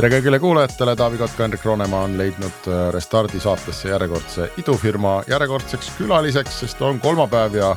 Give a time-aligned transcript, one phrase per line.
[0.00, 5.90] tere kõigile kuulajatele, Taavi Kotka, Hendrik Roonemaa on leidnud äh, Restardi saatesse järjekordse idufirma järjekordseks
[5.98, 7.74] külaliseks, sest on kolmapäev ja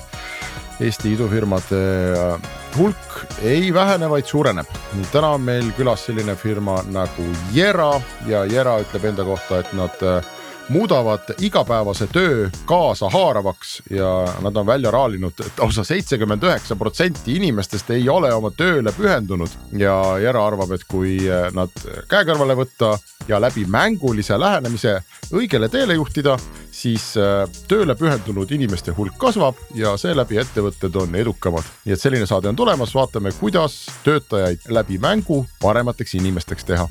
[0.79, 1.81] Eesti idufirmade
[2.15, 2.45] äh,
[2.77, 4.71] hulk ei vähene, vaid suureneb.
[5.11, 7.91] täna on meil külas selline firma nagu Jera
[8.27, 10.23] ja Jera ütleb enda kohta, et nad äh,
[10.69, 17.89] muudavad igapäevase töö kaasahaaravaks ja nad on välja raalinud, et lausa seitsekümmend üheksa protsenti inimestest
[17.89, 21.17] ei ole oma tööle pühendunud ja Jera arvab, et kui
[21.53, 22.95] nad käe kõrvale võtta
[23.27, 25.01] ja läbi mängulise lähenemise
[25.33, 26.37] õigele teele juhtida,
[26.71, 31.63] siis äh, tööle pühendunud inimeste hulk kasvab ja seeläbi ettevõtted on edukamad.
[31.85, 36.87] nii et selline saade on tulemas, vaatame, kuidas töötajaid läbi mängu paremateks inimesteks teha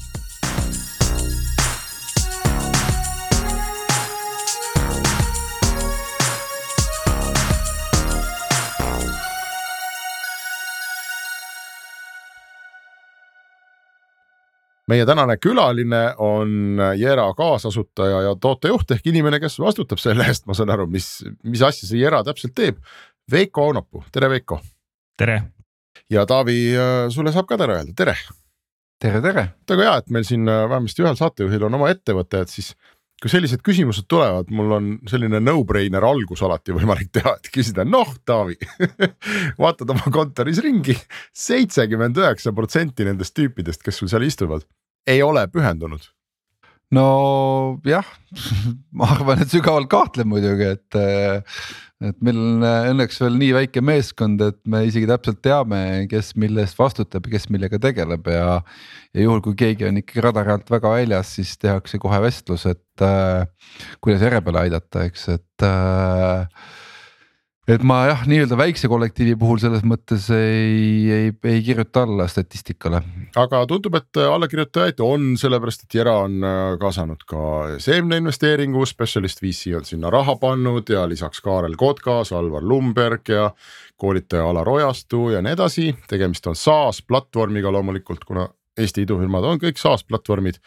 [14.92, 20.56] meie tänane külaline on Jera kaasasutaja ja tootejuht ehk inimene, kes vastutab selle eest, ma
[20.56, 21.08] saan aru, mis,
[21.48, 22.80] mis asja see Jera täpselt teeb.
[23.30, 24.60] Veiko Aunapuu, tere Veiko.
[25.18, 25.42] tere.
[26.10, 26.56] ja Taavi,
[27.14, 28.16] sulle saab ka tere öelda, tere.
[29.00, 29.46] tere, tere.
[29.68, 32.72] väga hea, et meil siin vähemasti ühel saatejuhil on oma ettevõte, et siis
[33.22, 38.10] kui sellised küsimused tulevad, mul on selline no-brainer algus alati võimalik teha, et küsida, noh,
[38.26, 38.58] Taavi
[39.62, 40.98] vaatad oma kontoris ringi,
[41.46, 44.66] seitsekümmend üheksa protsenti nendest tüüpidest, kes sul seal istuvad
[45.06, 46.04] ei ole pühendunud?
[46.92, 47.06] no
[47.88, 48.06] jah
[48.98, 50.98] ma arvan, et sügavalt kahtlen muidugi, et,
[52.04, 56.64] et meil on õnneks veel nii väike meeskond, et me isegi täpselt teame, kes mille
[56.66, 58.60] eest vastutab ja kes millega tegeleb ja.
[59.12, 63.04] ja juhul, kui keegi on ikkagi radari alt väga väljas, siis tehakse kohe vestlus, et
[63.04, 63.48] äh,
[64.04, 66.68] kuidas järje peale aidata, eks, et äh,
[67.70, 73.02] et ma jah, nii-öelda väikse kollektiivi puhul selles mõttes ei, ei, ei kirjuta alla statistikale.
[73.38, 77.42] aga tundub, et allakirjutajaid on, sellepärast et Jera on äh, kaasanud ka
[77.84, 83.52] seemneinvesteeringu spetsialist VC on sinna raha pannud ja lisaks Kaarel Kotkas, Alvar Lumberg ja
[83.96, 85.92] koolitaja Alar Ojastu ja nii edasi.
[86.10, 90.58] tegemist on SaaS platvormiga loomulikult, kuna Eesti idufirmad on kõik SaaS platvormid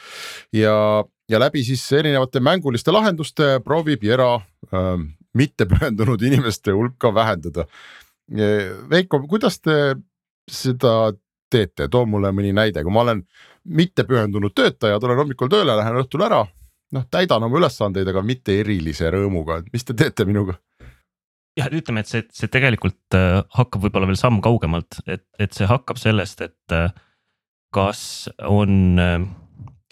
[0.54, 4.36] ja, ja läbi siis erinevate mänguliste lahenduste proovib Jera
[4.72, 7.68] ähm, mittepühendunud inimeste hulka vähendada.
[8.90, 9.96] Veiko, kuidas te
[10.50, 11.14] seda
[11.52, 13.22] teete, too mulle mõni näide, kui ma olen
[13.66, 16.42] mittepühendunud töötaja, tulen hommikul tööle, lähen õhtul ära,
[16.96, 20.58] noh, täidan oma ülesandeid, aga mitte erilise rõõmuga, et mis te teete minuga?
[21.56, 25.68] jah, ütleme, et see, see tegelikult äh, hakkab võib-olla veel samm kaugemalt, et, et see
[25.70, 26.90] hakkab sellest, et äh,
[27.76, 28.02] kas
[28.44, 29.22] on äh,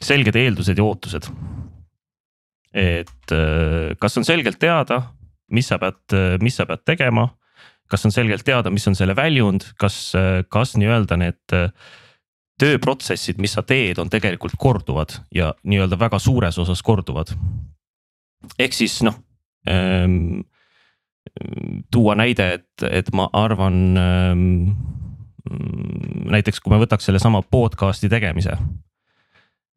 [0.04, 1.30] selged eeldused ja ootused.
[2.74, 3.34] et
[4.02, 4.96] kas on selgelt teada,
[5.52, 7.30] mis sa pead, mis sa pead tegema.
[7.92, 10.14] kas on selgelt teada, mis on selle väljund, kas,
[10.50, 11.56] kas nii-öelda need
[12.62, 17.36] tööprotsessid, mis sa teed, on tegelikult korduvad ja nii-öelda väga suures osas korduvad.
[18.60, 19.20] ehk siis noh
[19.70, 20.42] ähm,,
[21.92, 24.44] tuua näide, et, et ma arvan ähm,
[26.32, 28.58] näiteks kui me võtaks sellesama podcast'i tegemise.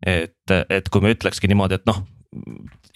[0.06, 2.02] et, et kui me ütlekski niimoodi, et noh,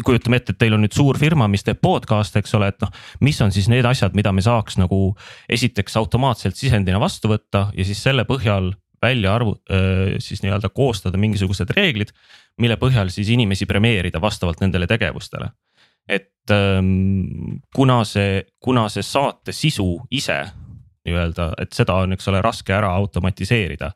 [0.04, 2.92] kujutame ette, et teil on nüüd suur firma, mis teeb podcast'e, eks ole, et noh,
[3.24, 5.00] mis on siis need asjad, mida me saaks nagu
[5.52, 9.56] esiteks automaatselt sisendina vastu võtta ja siis selle põhjal välja arvu-,
[10.20, 12.12] siis nii-öelda koostada mingisugused reeglid,
[12.60, 15.50] mille põhjal siis inimesi premeerida vastavalt nendele tegevustele.
[16.10, 16.50] et
[17.76, 20.40] kuna see, kuna see saate sisu ise
[21.06, 23.92] nii-öelda, et seda on, eks ole, raske ära automatiseerida,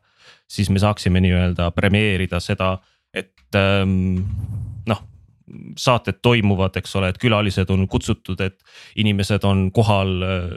[0.47, 2.77] siis me saaksime nii-öelda premeerida seda,
[3.13, 3.33] et
[5.79, 8.57] saated toimuvad, eks ole, et külalised on kutsutud, et
[9.01, 10.51] inimesed on kohal, äh,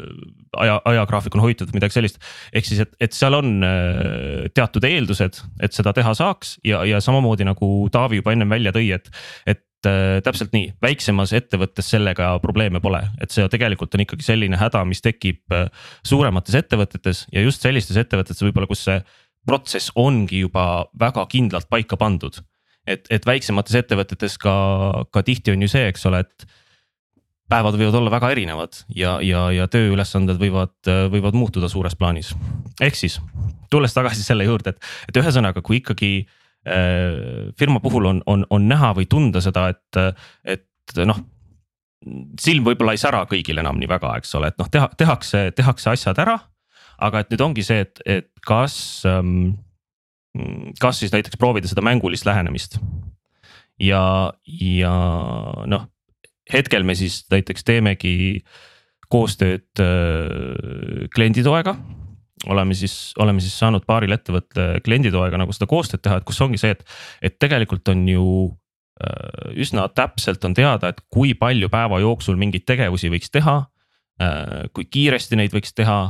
[0.64, 2.20] aja, ajagraafik on hoitud, midagi sellist.
[2.52, 7.02] ehk siis, et, et seal on äh, teatud eeldused, et seda teha saaks ja, ja
[7.05, 9.12] samamoodi nagu Taavi juba ennem välja tõi, et,
[9.46, 14.61] et äh, täpselt nii, väiksemas ettevõttes sellega probleeme pole, et see tegelikult on ikkagi selline
[14.61, 15.56] häda, mis tekib
[16.06, 19.02] suuremates ettevõtetes ja just sellistes ettevõtetes võib-olla, kus see
[19.49, 22.40] protsess ongi juba väga kindlalt paika pandud
[22.88, 24.55] et, et väiksemates ettevõtetes ka,
[25.14, 26.49] ka tihti on ju see, eks ole, et
[27.49, 30.75] päevad võivad olla väga erinevad ja, ja, ja tööülesanded võivad,
[31.12, 32.35] võivad muutuda suures plaanis.
[32.81, 33.20] ehk siis
[33.73, 36.12] tulles tagasi selle juurde, et, et ühesõnaga, kui ikkagi
[37.56, 40.00] firma puhul on, on, on näha või tunda seda, et,
[40.44, 41.23] et noh
[42.38, 45.90] silm võib-olla ei sära kõigil enam nii väga, eks ole, et noh, teha, tehakse, tehakse
[45.94, 46.38] asjad ära.
[46.99, 49.55] aga et nüüd ongi see, et, et kas ähm,,
[50.81, 52.79] kas siis näiteks proovida seda mängulist lähenemist.
[53.81, 54.94] ja, ja
[55.67, 55.87] noh,
[56.52, 58.43] hetkel me siis näiteks teemegi
[59.08, 61.76] koostööd äh, klienditoega
[62.46, 66.61] oleme siis, oleme siis saanud paaril ettevõtte klienditoega nagu seda koostööd teha, et kus ongi
[66.61, 66.85] see, et,
[67.23, 68.26] et tegelikult on ju
[68.99, 73.61] Äh, üsna täpselt on teada, et kui palju päeva jooksul mingeid tegevusi võiks teha.
[74.19, 76.00] Äh, kui kiiresti neid võiks teha,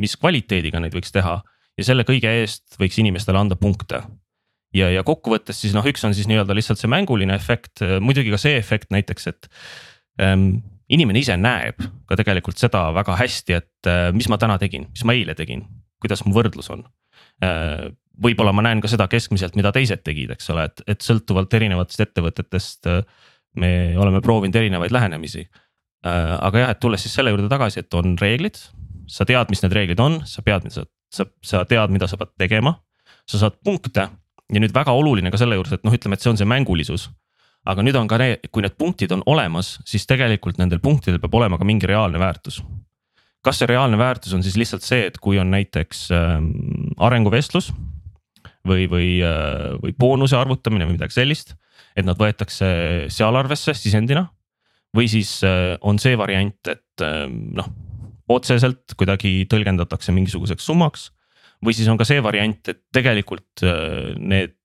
[0.00, 1.34] mis kvaliteediga neid võiks teha
[1.80, 4.02] ja selle kõige eest võiks inimestele anda punkte.
[4.76, 8.38] ja, ja kokkuvõttes siis noh, üks on siis nii-öelda lihtsalt see mänguline efekt, muidugi ka
[8.40, 9.50] see efekt näiteks, et
[10.22, 10.60] ähm,
[10.92, 15.06] inimene ise näeb ka tegelikult seda väga hästi, et äh, mis ma täna tegin, mis
[15.08, 15.66] ma eile tegin,
[16.02, 16.86] kuidas mu võrdlus on
[17.44, 17.90] äh,
[18.20, 22.04] võib-olla ma näen ka seda keskmiselt, mida teised tegid, eks ole, et, et sõltuvalt erinevatest
[22.04, 23.02] ettevõtetest äh,
[23.60, 25.46] me oleme proovinud erinevaid lähenemisi.
[26.06, 28.60] Äh, aga jah, et tulles siis selle juurde tagasi, et on reeglid,
[29.10, 32.32] sa tead, mis need reeglid on, sa pead, sa, sa, sa tead, mida sa pead
[32.38, 32.78] tegema.
[33.28, 34.08] sa saad punkte
[34.50, 37.10] ja nüüd väga oluline ka selle juures, et noh, ütleme, et see on see mängulisus.
[37.66, 41.34] aga nüüd on ka need, kui need punktid on olemas, siis tegelikult nendel punktidel peab
[41.34, 42.62] olema ka mingi reaalne väärtus
[43.44, 46.36] kas see reaalne väärtus on siis lihtsalt see, et kui on näiteks äh,
[47.00, 47.70] arenguvestlus
[48.66, 51.56] või, või, äh, või boonuse arvutamine või midagi sellist.
[51.96, 52.66] et nad võetakse
[53.10, 54.28] seal arvesse sisendina.
[54.96, 57.68] või siis äh, on see variant, et äh, noh,
[58.30, 61.10] otseselt kuidagi tõlgendatakse mingisuguseks summaks.
[61.60, 63.64] või siis on ka see variant, et tegelikult
[64.16, 64.56] need,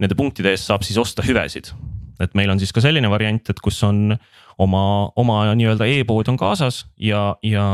[0.00, 1.72] nende punktide eest saab siis osta hüvesid.
[2.20, 4.16] et meil on siis ka selline variant, et kus on
[4.58, 4.84] oma,
[5.16, 7.66] oma nii-öelda e-pood on kaasas ja, ja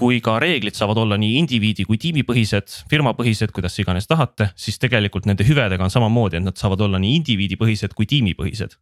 [0.00, 5.28] kui ka reeglid saavad olla nii indiviidi kui tiimipõhised, firmapõhised, kuidas iganes tahate, siis tegelikult
[5.28, 8.78] nende hüvedega on samamoodi, et nad saavad olla nii indiviidipõhised kui tiimipõhised.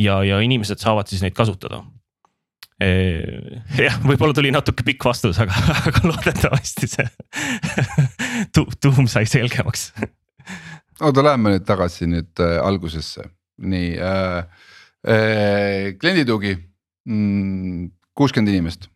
[0.00, 1.82] ja, ja inimesed saavad siis neid kasutada.
[3.78, 5.56] Jah, võib-olla tuli natuke pikk vastus, aga,
[5.88, 7.08] aga loodetavasti see
[8.82, 9.90] tuum sai selgemaks.
[11.00, 13.28] oota, läheme nüüd tagasi nüüd äh, algusesse,
[13.62, 14.38] nii äh,
[15.06, 16.56] äh, klienditugi
[17.08, 18.92] mm, kuuskümmend inimest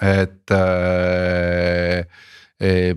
[0.00, 2.04] et äh,
[2.60, 2.94] äh,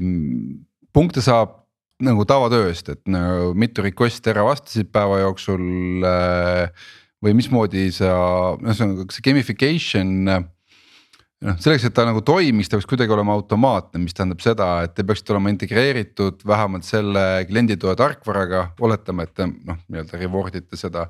[0.93, 1.59] punkte saab
[2.03, 6.91] nagu tavatöö eest, et nagu mitu request'i ära vastasid päeva jooksul äh,.
[7.23, 8.11] Või mismoodi sa,
[8.59, 14.15] ühesõnaga see gamification noh, selleks, et ta nagu toimiks, ta peaks kuidagi olema automaatne, mis
[14.15, 19.79] tähendab seda, et te peaksite olema integreeritud vähemalt selle klienditoe tarkvaraga, oletame, et te noh,
[19.87, 21.09] nii-öelda reward ite seda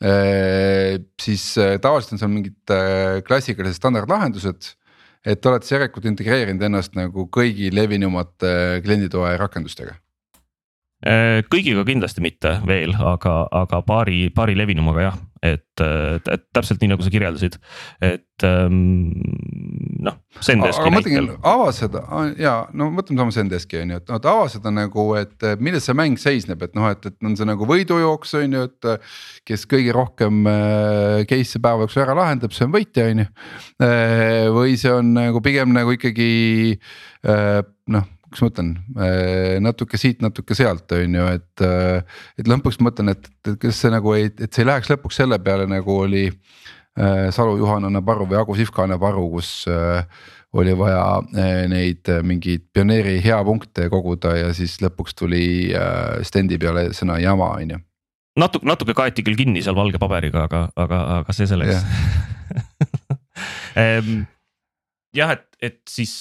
[0.00, 1.00] e,.
[1.20, 4.74] siis äh, tavaliselt on seal mingid äh, klassikalised standardlahendused
[5.26, 9.96] et olete sa järelikult integreerinud ennast nagu kõigi levinumate klienditoe rakendustega?
[11.00, 17.04] Kõigiga kindlasti mitte veel, aga, aga paari, paari levinumaga jah, et, et täpselt nii nagu
[17.04, 17.56] sa kirjeldasid,
[18.04, 18.74] et ähm,
[20.04, 20.18] noh.
[20.36, 22.02] aga mõtlengi ava seda
[22.40, 26.20] ja no mõtleme sama Zendeski on ju, et ava seda nagu, et milles see mäng
[26.20, 29.10] seisneb, et noh, et, et on see nagu võidujooks on ju, et.
[29.48, 33.28] kes kõige rohkem äh, case'e päeva jooksul ära lahendab, see on võitja on ju.
[33.82, 36.30] Äh, või see on nagu pigem nagu ikkagi
[37.20, 41.64] noh kuidas ma ütlen, äh, natuke siit, natuke sealt, on ju, et.
[41.66, 44.90] Äh, et lõpuks ma mõtlen, et, et kas see nagu ei, et see ei läheks
[44.92, 49.26] lõpuks selle peale, nagu oli äh, Salu Juhan annab aru või Agu Sihvka annab aru,
[49.34, 49.66] kus
[50.50, 51.20] oli vaja
[51.70, 55.44] neid mingeid pioneeri hea punkte koguda ja siis lõpuks tuli
[56.26, 57.78] stendi peale sõna jama, on ju
[58.40, 61.78] natuke, natuke kaeti küll kinni seal valge paberiga, aga, aga, aga see selleks
[65.14, 66.16] jah, et, et siis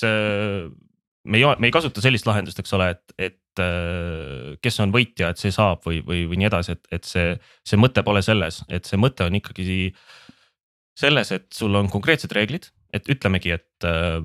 [1.24, 5.32] me ei, me ei kasuta sellist lahendust, eks ole, et, et äh, kes on võitja,
[5.34, 7.34] et see saab või, või, või nii edasi, et, et see,
[7.68, 9.92] see mõte pole selles, et see mõte on ikkagi
[11.00, 14.20] selles, et sul on konkreetsed reeglid, et ütlemegi, et äh,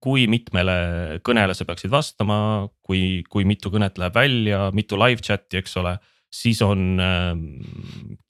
[0.00, 5.60] kui mitmele kõnele sa peaksid vastama, kui, kui mitu kõnet läheb välja, mitu live chat'i,
[5.60, 5.96] eks ole,
[6.32, 7.32] siis on äh,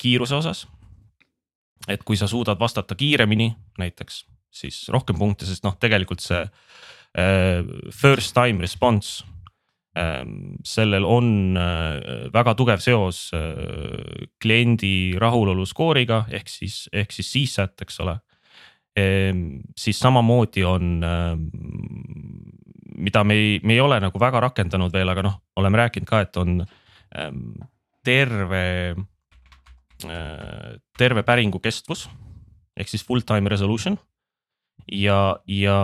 [0.01, 0.67] kiiruse osas.
[1.89, 3.49] et kui sa suudad vastata kiiremini
[3.81, 6.43] näiteks, siis rohkem punkte, sest noh, tegelikult see
[7.13, 9.25] first time response
[9.99, 17.33] ähm, sellel on äh, väga tugev seos äh, kliendi rahulolu skooriga ehk siis, ehk siis
[17.33, 18.17] CSAT, eks ole.
[18.99, 21.45] Ehm, siis samamoodi on, ähm,
[22.99, 26.25] mida me ei, me ei ole nagu väga rakendanud veel, aga noh, oleme rääkinud ka,
[26.27, 26.61] et on
[27.19, 27.45] ähm,
[28.05, 28.97] terve,
[30.97, 32.07] terve päringu kestvus
[32.81, 33.99] ehk siis full time resolution
[34.93, 35.77] ja, ja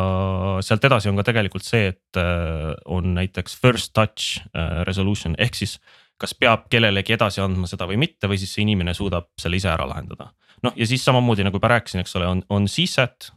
[0.64, 5.58] sealt edasi on ka tegelikult see, et äh, on näiteks first touch äh, resolution ehk
[5.58, 5.78] siis
[6.20, 9.68] kas peab kellelegi edasi andma seda või mitte, või siis see inimene suudab selle ise
[9.72, 10.30] ära lahendada.
[10.64, 13.30] noh, ja siis samamoodi nagu ma rääkisin, eks ole, on, on CSAT,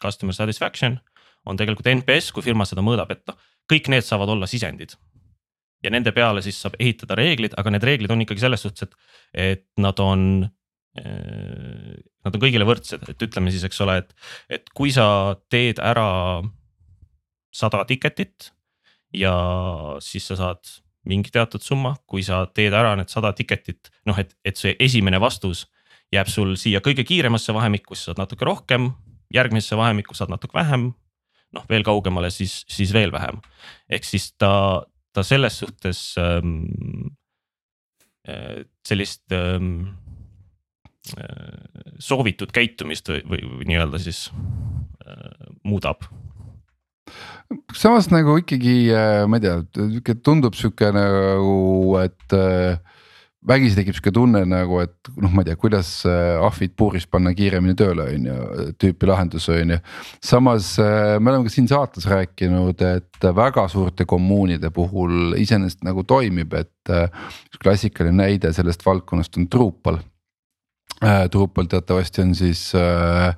[0.00, 0.98] customer satisfaction,
[1.44, 3.36] on tegelikult NPS, kui firma seda mõõdab, et noh,
[3.70, 4.96] kõik need saavad olla sisendid.
[5.84, 8.94] ja nende peale siis saab ehitada reeglid, aga need reeglid on ikkagi selles suhtes, et,
[9.34, 10.46] et nad on
[10.94, 14.12] Nad on kõigile võrdsed, et ütleme siis, eks ole, et,
[14.60, 16.06] et kui sa teed ära
[17.54, 18.52] sada ticket'it
[19.14, 19.34] ja
[20.02, 20.70] siis sa saad
[21.08, 25.20] mingi teatud summa, kui sa teed ära need sada ticket'it, noh, et, et see esimene
[25.22, 25.66] vastus
[26.14, 28.92] jääb sul siia kõige kiiremasse vahemikku, siis saad natuke rohkem,
[29.34, 30.92] järgmisesse vahemikku saad natuke vähem.
[31.54, 33.38] noh, veel kaugemale, siis, siis veel vähem.
[33.88, 34.82] ehk siis ta,
[35.12, 36.64] ta selles suhtes ähm,
[38.28, 40.03] äh, sellist ähm, äh,
[42.00, 44.26] soovitud käitumist või, või, või nii-öelda siis
[45.04, 46.06] äh, muudab
[47.76, 52.78] samas nagu ikkagi, äh, ma ei tea, tundub sihuke nagu, et äh,
[53.44, 57.34] vägisi tekib sihuke tunne nagu, et noh, ma ei tea, kuidas äh, ahvid puurist panna
[57.36, 59.80] kiiremini tööle, on ju, tüüpi lahendus, on ju.
[60.24, 66.56] samas me oleme ka siin saates rääkinud, et väga suurte kommuunide puhul iseenesest nagu toimib,
[66.60, 66.72] et.
[67.64, 69.96] klassikaline näide sellest valdkonnast on Drupal.
[71.32, 72.82] Drupal teatavasti on siis äh,
[73.30, 73.36] Äh,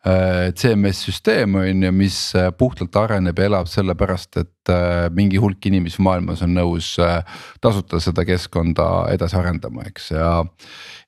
[0.00, 5.66] CMS süsteem on ju, mis äh, puhtalt areneb ja elab sellepärast, et äh, mingi hulk
[5.68, 6.94] inimesi maailmas on nõus
[7.60, 10.30] tasuta seda keskkonda edasi arendama, eks ja.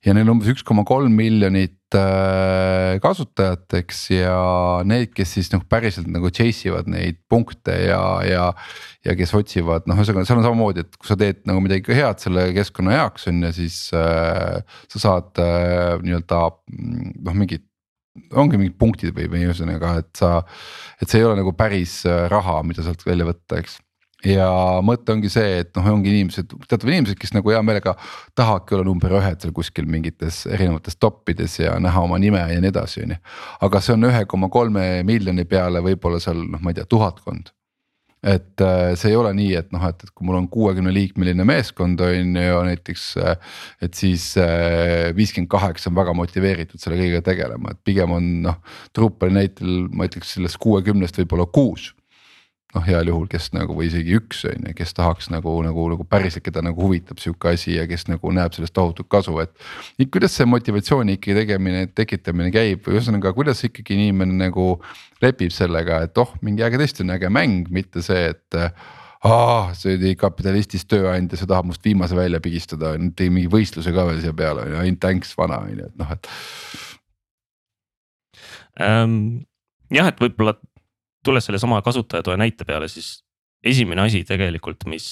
[0.05, 4.37] ja neil on umbes üks koma kolm miljonit kasutajat, eks ja
[4.87, 8.47] need, kes siis noh, päriselt nagu chase ivad neid punkte ja, ja.
[9.05, 12.21] ja kes otsivad, noh, ühesõnaga seal on samamoodi, et kui sa teed nagu midagi head
[12.23, 17.65] selle keskkonna heaks on ju, siis äh, sa saad äh, nii-öelda noh, mingit
[18.33, 20.35] ongi mingid punktid või, või ühesõnaga, et sa,
[21.01, 23.79] et see ei ole nagu päris äh, raha, mida sealt välja võtta, eks
[24.27, 24.47] ja
[24.85, 27.95] mõte ongi see, et noh, ongi inimesed, teatavad inimesed, kes nagu hea meelega
[28.37, 32.61] tahavadki olla number ühed seal kuskil mingites erinevates top ides ja näha oma nime ja
[32.63, 33.19] nii edasi, on ju.
[33.67, 37.51] aga see on ühe koma kolme miljoni peale võib-olla seal noh, ma ei tea, tuhatkond
[38.23, 41.45] et äh, see ei ole nii, et noh, et, et kui mul on kuuekümne liikmeline
[41.47, 43.07] meeskond on ju näiteks.
[43.19, 48.29] Äh, et siis äh, viiskümmend kaheksa on väga motiveeritud selle kõigega tegelema, et pigem on
[48.47, 48.61] noh,
[48.95, 51.91] Drupali näitel ma ütleks sellest kuuekümnest võib-olla kuus
[52.73, 56.07] noh, heal juhul, kes nagu või isegi üks on ju, kes tahaks nagu, nagu, nagu
[56.09, 59.53] päriselt, keda nagu huvitab sihuke asi ja kes nagu näeb sellest tohutut kasu, et.
[60.13, 64.67] kuidas see motivatsiooni ikkagi tegemine, tekitamine käib või ühesõnaga, kuidas ikkagi inimene nagu
[65.23, 68.59] lepib sellega, et oh, mingi äge tõesti on äge mäng, mitte see, et
[69.23, 74.09] aa, see oli kapitalistist tööandja, see tahab must viimase välja pigistada, tegi mingi võistluse ka
[74.09, 76.29] veel siia peale, on ju, ainult thanks vana on ju, et noh, et
[78.81, 79.17] ähm,.
[79.93, 80.57] jah, et võib-olla
[81.25, 83.23] tulles sellesama kasutajatoe näite peale, siis
[83.63, 85.07] esimene asi tegelikult, mis,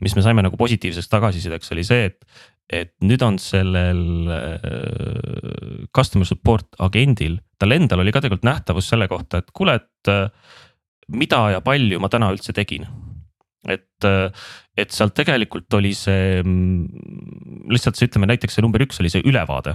[0.00, 6.28] mis me saime nagu positiivseks tagasisideks, oli see, et, et nüüd on sellel äh, customer
[6.28, 10.28] support agendil, tal endal oli ka tegelikult nähtavus selle kohta, et kuule, et äh,
[11.10, 12.86] mida ja palju ma täna üldse tegin
[13.68, 14.30] et, äh,
[14.78, 19.26] et sealt tegelikult oli see mm, lihtsalt see, ütleme näiteks see number üks oli see
[19.26, 19.74] ülevaade.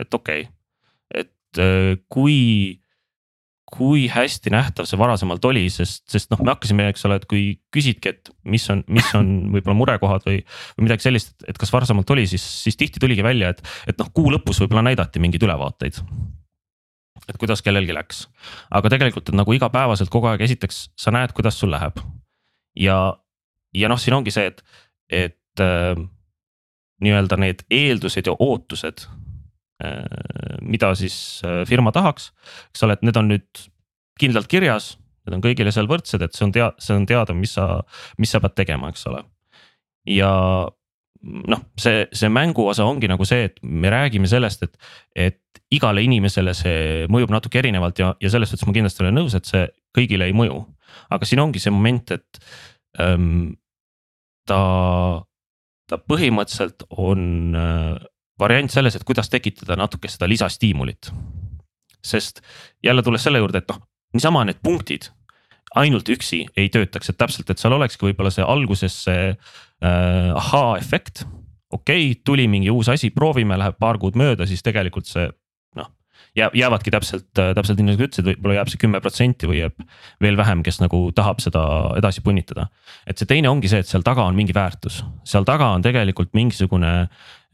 [0.00, 0.52] et okei okay.,
[1.16, 1.60] et
[2.12, 2.76] kui
[3.66, 7.42] kui hästi nähtav see varasemalt oli, sest, sest noh, me hakkasime, eks ole, et kui
[7.74, 10.38] küsidki, et mis on, mis on võib-olla murekohad või.
[10.76, 14.10] või midagi sellist, et kas varasemalt oli, siis, siis tihti tuligi välja, et, et noh,
[14.14, 15.98] kuu lõpus võib-olla näidati mingeid ülevaateid.
[17.26, 18.26] et kuidas kellelgi läks,
[18.70, 21.98] aga tegelikult, et nagu igapäevaselt kogu aeg, esiteks sa näed, kuidas sul läheb.
[22.78, 23.16] ja,
[23.74, 24.62] ja noh, siin ongi see, et,
[25.10, 25.98] et äh,
[27.02, 29.08] nii-öelda need eeldused ja ootused
[30.64, 32.30] mida siis äh, firma tahaks,
[32.72, 33.66] eks ole, et need on nüüd
[34.20, 34.94] kindlalt kirjas,
[35.26, 37.82] need on kõigile seal võrdsed, et see on tea-, see on teada, mis sa,
[38.20, 39.24] mis sa pead tegema, eks ole.
[40.08, 40.30] ja
[41.26, 44.90] noh, see, see mängu osa ongi nagu see, et me räägime sellest, et,
[45.28, 49.34] et igale inimesele see mõjub natuke erinevalt ja, ja selles suhtes ma kindlasti olen nõus,
[49.36, 49.66] et see
[49.96, 50.60] kõigile ei mõju.
[51.10, 52.40] aga siin ongi see moment, et
[53.02, 53.56] ähm,
[54.46, 54.60] ta,
[55.90, 57.96] ta põhimõtteliselt on äh,
[58.40, 61.12] variant selles, et kuidas tekitada natuke seda lisastiimulit.
[62.06, 62.40] sest
[62.84, 63.80] jälle tulles selle juurde, et noh,
[64.14, 65.08] niisama need punktid
[65.76, 71.24] ainult üksi ei töötaks, et täpselt, et seal olekski võib-olla see alguses see äh, ahaa-efekt.
[71.72, 75.26] okei okay,, tuli mingi uus asi, proovime, läheb paar kuud mööda, siis tegelikult see
[75.76, 75.90] noh.
[76.38, 79.86] jääb, jäävadki täpselt, täpselt nii nagu sa ütlesid, võib-olla jääb see kümme protsenti või jääb
[80.22, 81.64] veel vähem, kes nagu tahab seda
[81.98, 82.68] edasi punnitada.
[83.06, 86.32] et see teine ongi see, et seal taga on mingi väärtus, seal taga on tegelikult
[86.38, 86.94] mingisugune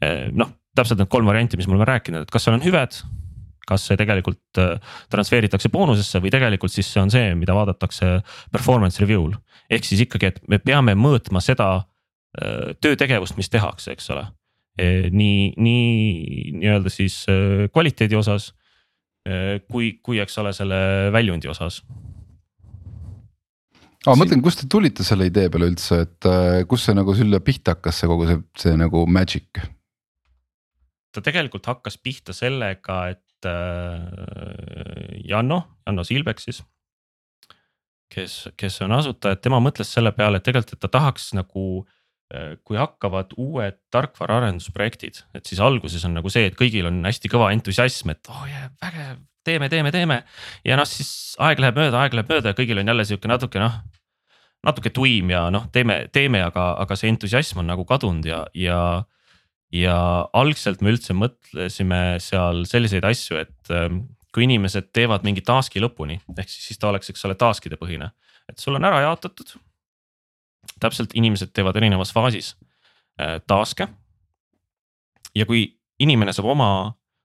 [0.01, 2.97] eh, noh täpselt need kolm varianti, mis me oleme rääkinud, et kas seal on hüved,
[3.67, 8.17] kas see tegelikult äh, transfeeritakse boonusesse või tegelikult siis see on see, mida vaadatakse
[8.51, 9.35] performance review'l.
[9.71, 14.25] ehk siis ikkagi, et me peame mõõtma seda äh, töötegevust, mis tehakse, eks ole.
[14.73, 18.51] E, nii, nii nii-öelda siis äh, kvaliteedi osas
[19.71, 20.77] kui, kui eks ole selle
[21.15, 21.77] väljundi osas
[24.01, 26.27] aga ma mõtlen, kust te tulite selle idee peale üldse, et
[26.67, 29.61] kus see nagu sülle pihta hakkas, see kogu see, see nagu magic?
[31.13, 36.63] Ta tegelikult hakkas pihta sellega, et äh, Janno, Janno Silbek siis.
[38.13, 41.65] kes, kes on asutaja, tema mõtles selle peale, et tegelikult, et ta tahaks nagu
[42.33, 47.31] äh, kui hakkavad uued tarkvaraarendusprojektid, et siis alguses on nagu see, et kõigil on hästi
[47.33, 50.23] kõva entusiasm, et oh yeah, vägev, teeme, teeme, teeme.
[50.65, 53.61] ja noh, siis aeg läheb mööda, aeg läheb mööda ja kõigil on jälle sihuke natuke
[53.61, 53.81] noh,
[54.63, 58.77] natuke tuim ja noh, teeme, teeme, aga, aga see entusiasm on nagu kadunud ja, ja
[59.73, 59.97] ja
[60.37, 64.03] algselt me üldse mõtlesime seal selliseid asju, et ähm,
[64.33, 68.11] kui inimesed teevad mingi task'i lõpuni, ehk siis, siis ta oleks, eks ole, task'ide põhine,
[68.49, 69.55] et sul on ära jaotatud.
[70.79, 72.55] täpselt inimesed teevad erinevas faasis
[73.19, 73.87] äh, task'e.
[75.35, 76.69] ja kui inimene saab oma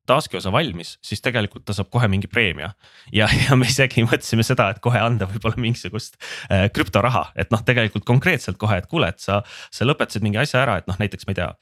[0.08, 2.72] task'i osa valmis, siis tegelikult ta saab kohe mingi preemia.
[3.12, 6.16] ja, ja me isegi mõtlesime seda, et kohe anda võib-olla mingisugust
[6.48, 10.64] äh, krüptoraha, et noh, tegelikult konkreetselt kohe, et kuule, et sa, sa lõpetasid mingi asja
[10.64, 11.52] ära, et noh, näiteks ma ei tea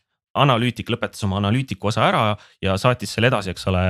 [0.42, 2.22] analüütik lõpetas oma analüütiku osa ära
[2.62, 3.82] ja saatis selle edasi, eks ole,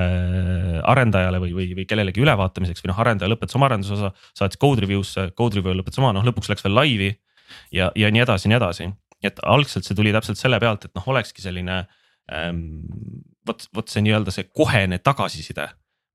[0.86, 5.30] arendajale või, või, või kellelegi ülevaatamiseks või noh, arendaja lõpetas oma arendusosa, saatis code review'sse,
[5.38, 7.10] code review lõpetas oma, noh lõpuks läks veel laivi.
[7.72, 8.90] ja, ja nii edasi, nii edasi,
[9.24, 11.84] et algselt see tuli täpselt selle pealt, et noh, olekski selline
[12.32, 12.62] ähm,.
[13.46, 15.68] vot, vot see nii-öelda see kohene tagasiside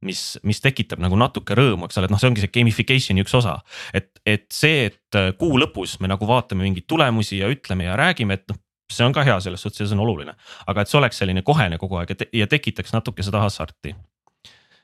[0.06, 3.36] mis, mis tekitab nagu natuke rõõmu, eks ole, et noh, see ongi see gamification'i üks
[3.38, 3.60] osa.
[3.94, 8.40] et, et see, et kuu lõpus me nagu vaatame mingeid tulemusi ja ütleme ja räägime,
[8.40, 8.60] et noh,
[8.96, 10.36] see on ka hea selles suhtes ja see on oluline,
[10.68, 13.96] aga et see oleks selline kohene kogu aeg ja, te ja tekitaks natuke seda hasarti.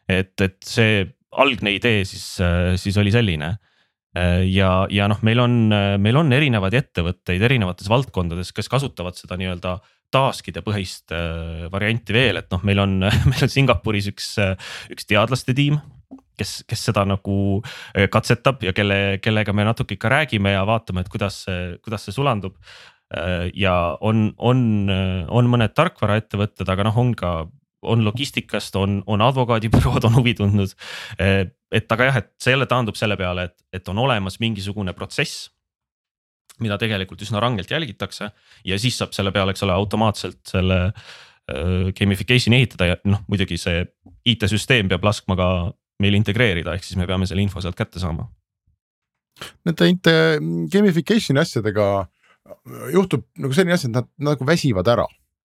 [0.08, 1.06] et, et see
[1.38, 2.38] algne idee siis,
[2.82, 3.58] siis oli selline
[4.48, 5.58] ja, ja noh, meil on,
[6.02, 9.76] meil on erinevaid ettevõtteid erinevates valdkondades, kes kasutavad seda nii-öelda
[10.14, 11.12] task'ide põhist
[11.74, 12.96] varianti veel, et noh, meil on,
[13.30, 14.32] meil on Singapuris üks,
[14.94, 15.78] üks teadlaste tiim
[16.38, 17.38] kes, kes seda nagu
[18.14, 22.16] katsetab ja kelle, kellega me natuke ikka räägime ja vaatame, et kuidas see, kuidas see
[22.16, 22.58] sulandub.
[23.16, 24.90] Äh, ja on, on,
[25.28, 27.34] on mõned tarkvaraettevõtted, aga noh, on ka,
[27.88, 30.74] on logistikast, on, on advokaadibürood on huvi tundnud.
[31.22, 34.96] Äh, et aga jah, et see jälle taandub selle peale, et, et on olemas mingisugune
[34.98, 35.52] protsess
[36.64, 38.32] mida tegelikult üsna rangelt jälgitakse
[38.66, 43.60] ja siis saab selle peale, eks ole, automaatselt selle äh, gamification'i ehitada ja noh, muidugi
[43.62, 43.84] see
[44.28, 45.50] IT-süsteem peab laskma ka
[46.04, 48.28] meil integreerida, ehk siis me peame selle info sealt kätte saama.
[49.68, 50.16] Nende
[50.74, 52.08] gamification'i asjadega
[52.94, 55.08] juhtub nagu selline asi, et nad nagu väsivad ära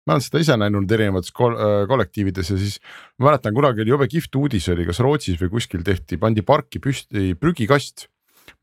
[0.07, 2.79] ma olen seda ise näinud erinevates kol äh, kollektiivides ja siis
[3.19, 6.81] ma mäletan, kunagi oli jube kihvt uudis oli, kas Rootsis või kuskil tehti, pandi parki
[6.81, 8.07] püsti prügikast.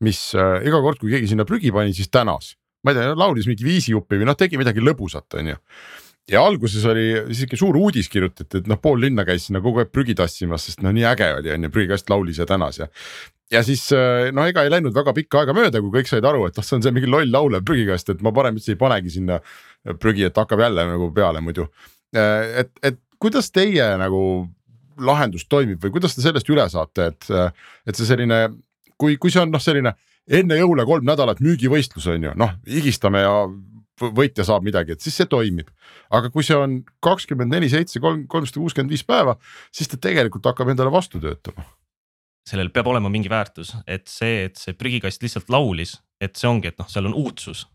[0.03, 3.47] mis äh, iga kord, kui keegi sinna prügi pani, siis tänas, ma ei tea, laulis
[3.47, 5.57] mingi viisijupi või noh, tegi midagi lõbusat, on ju
[6.29, 9.91] ja alguses oli sihuke suur uudis kirjutati, et noh, pool linna käis sinna kogu aeg
[9.91, 12.89] prügi tassimas, sest noh, nii äge oli, on ju, prügikast laulis ja tänas ja
[13.51, 16.45] ja siis äh, no ega ei läinud väga pikka aega mööda, kui kõik said aru,
[16.49, 19.15] et noh, see on see mingi loll laulev prügikast, et ma parem üldse ei panegi
[19.17, 19.39] sinna
[20.01, 21.69] prügi, et hakkab jälle nagu peale muidu.
[22.15, 24.21] Äh, et, et kuidas teie nagu
[24.99, 27.27] lahendus toimib või kuidas te sellest üle saate, et,
[27.87, 28.39] et see selline,
[28.99, 29.95] kui, kui see on noh, selline
[30.29, 33.33] enne jõule kolm nädalat müügivõistlus on ju, noh higistame ja
[33.99, 35.71] võitja saab midagi, et siis see toimib.
[36.11, 39.37] aga kui see on kakskümmend neli, seitse, kolm, kolmsada kuuskümmend viis päeva,
[39.71, 41.65] siis ta tegelikult hakkab endale vastu töötama
[42.49, 46.71] sellel peab olema mingi väärtus, et see, et see prügikast lihtsalt laulis, et see ongi,
[46.71, 47.67] et noh, seal on uudsus.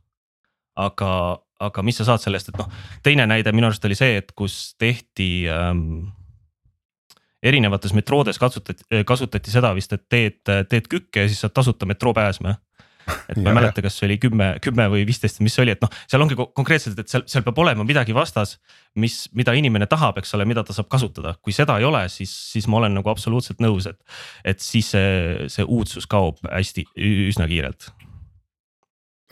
[0.74, 2.66] aga, aga mis sa saad sellest, et noh,
[3.06, 6.08] teine näide minu arust oli see, et kus tehti ähm,
[7.46, 12.14] erinevates metroodes kasutati, kasutati seda vist, et teed, teed kükke ja siis saad tasuta metroo
[12.16, 12.56] pääsme
[13.06, 15.82] et ma ei mäleta, kas see oli kümme, kümme või viisteist, mis see oli, et
[15.84, 18.58] noh, seal ongi konkreetselt, et seal, seal peab olema midagi vastas.
[18.94, 22.30] mis, mida inimene tahab, eks ole, mida ta saab kasutada, kui seda ei ole, siis,
[22.52, 23.98] siis ma olen nagu absoluutselt nõus, et.
[24.44, 26.86] et siis see, see uudsus kaob hästi,
[27.28, 27.90] üsna kiirelt.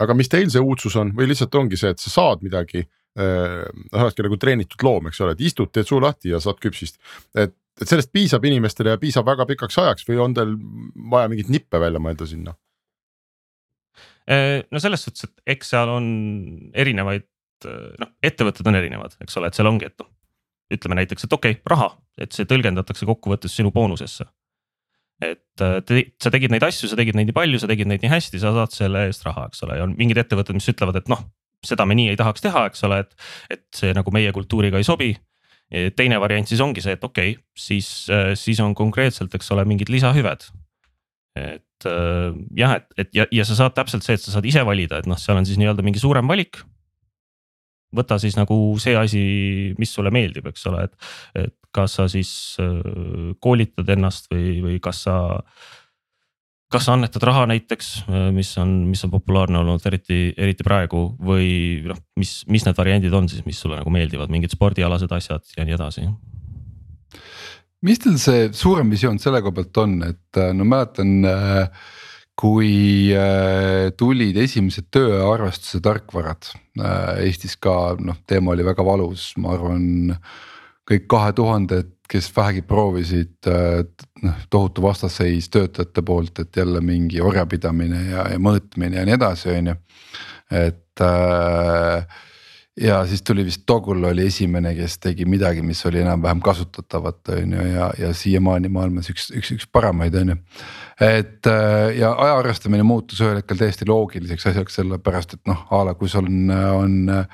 [0.03, 3.63] aga mis teil see uudsus on või lihtsalt ongi see, et sa saad midagi äh,.
[3.93, 6.99] sa oledki nagu treenitud loom, eks ole, et istud, teed suu lahti ja saad küpsist,
[7.37, 10.53] et et sellest piisab inimestele ja piisab väga pikaks ajaks või on teil
[11.11, 12.55] vaja mingeid nippe välja mõelda sinna?
[14.29, 16.05] Äh, no selles suhtes, et eks seal on
[16.79, 17.25] erinevaid,
[17.67, 20.07] äh, noh, ettevõtted on erinevad, eks ole, et seal ongi, et noh.
[20.73, 21.89] ütleme näiteks, et okei okay,, raha,
[22.23, 24.25] et see tõlgendatakse kokkuvõttes sinu boonusesse.
[25.23, 28.03] et äh, te, sa tegid neid asju, sa tegid neid nii palju, sa tegid neid
[28.03, 31.01] nii hästi, sa saad selle eest raha, eks ole, ja on mingid ettevõtted, mis ütlevad,
[31.03, 31.27] et noh,
[31.63, 33.13] seda me nii ei tahaks teha, eks ole, et.
[33.51, 35.13] et see nagu meie kultuuriga ei sobi
[35.97, 37.87] teine variant siis ongi see, et okei okay,, siis,
[38.37, 40.43] siis on konkreetselt, eks ole, mingid lisahüved.
[41.39, 41.87] Et
[42.55, 45.09] jah, et, et ja, ja sa saad täpselt see, et sa saad ise valida, et
[45.09, 46.61] noh, seal on siis nii-öelda mingi suurem valik
[47.93, 49.21] võta siis nagu see asi,
[49.77, 51.13] mis sulle meeldib, eks ole, et,
[51.45, 52.31] et kas sa siis
[53.43, 55.17] koolitad ennast või, või kas sa
[56.73, 57.89] kas sa annetad raha näiteks,
[58.33, 63.13] mis on, mis on populaarne olnud eriti, eriti praegu või noh, mis, mis need variandid
[63.13, 66.07] on siis, mis sulle nagu meeldivad, mingid spordialased asjad ja nii edasi?
[67.83, 71.83] Mis teil see suurem visioon selle koha pealt on, et no mäletan äh,
[72.39, 76.49] kui äh, tulid esimesed tööarvestuse tarkvarad
[76.81, 80.15] äh, Eestis ka noh, teema oli väga valus, ma arvan.
[80.83, 83.85] kõik kahe tuhanded, kes vähegi proovisid, äh,
[84.25, 89.53] noh tohutu vastasseis töötajate poolt, et jälle mingi orjapidamine ja, ja mõõtmine ja nii edasi,
[89.53, 89.79] on ju,
[90.63, 92.21] et äh,
[92.81, 97.53] ja siis tuli vist Toggle oli esimene, kes tegi midagi, mis oli enam-vähem kasutatavat, on
[97.53, 100.39] ju, ja, ja siiamaani maailmas üks, üks, üks paremaid, on ju
[101.03, 105.81] et äh, ja aja arvestamine muutus ühel hetkel täiesti loogiliseks asjaks, sellepärast et noh, a
[105.87, 107.25] la kui sul on, on äh,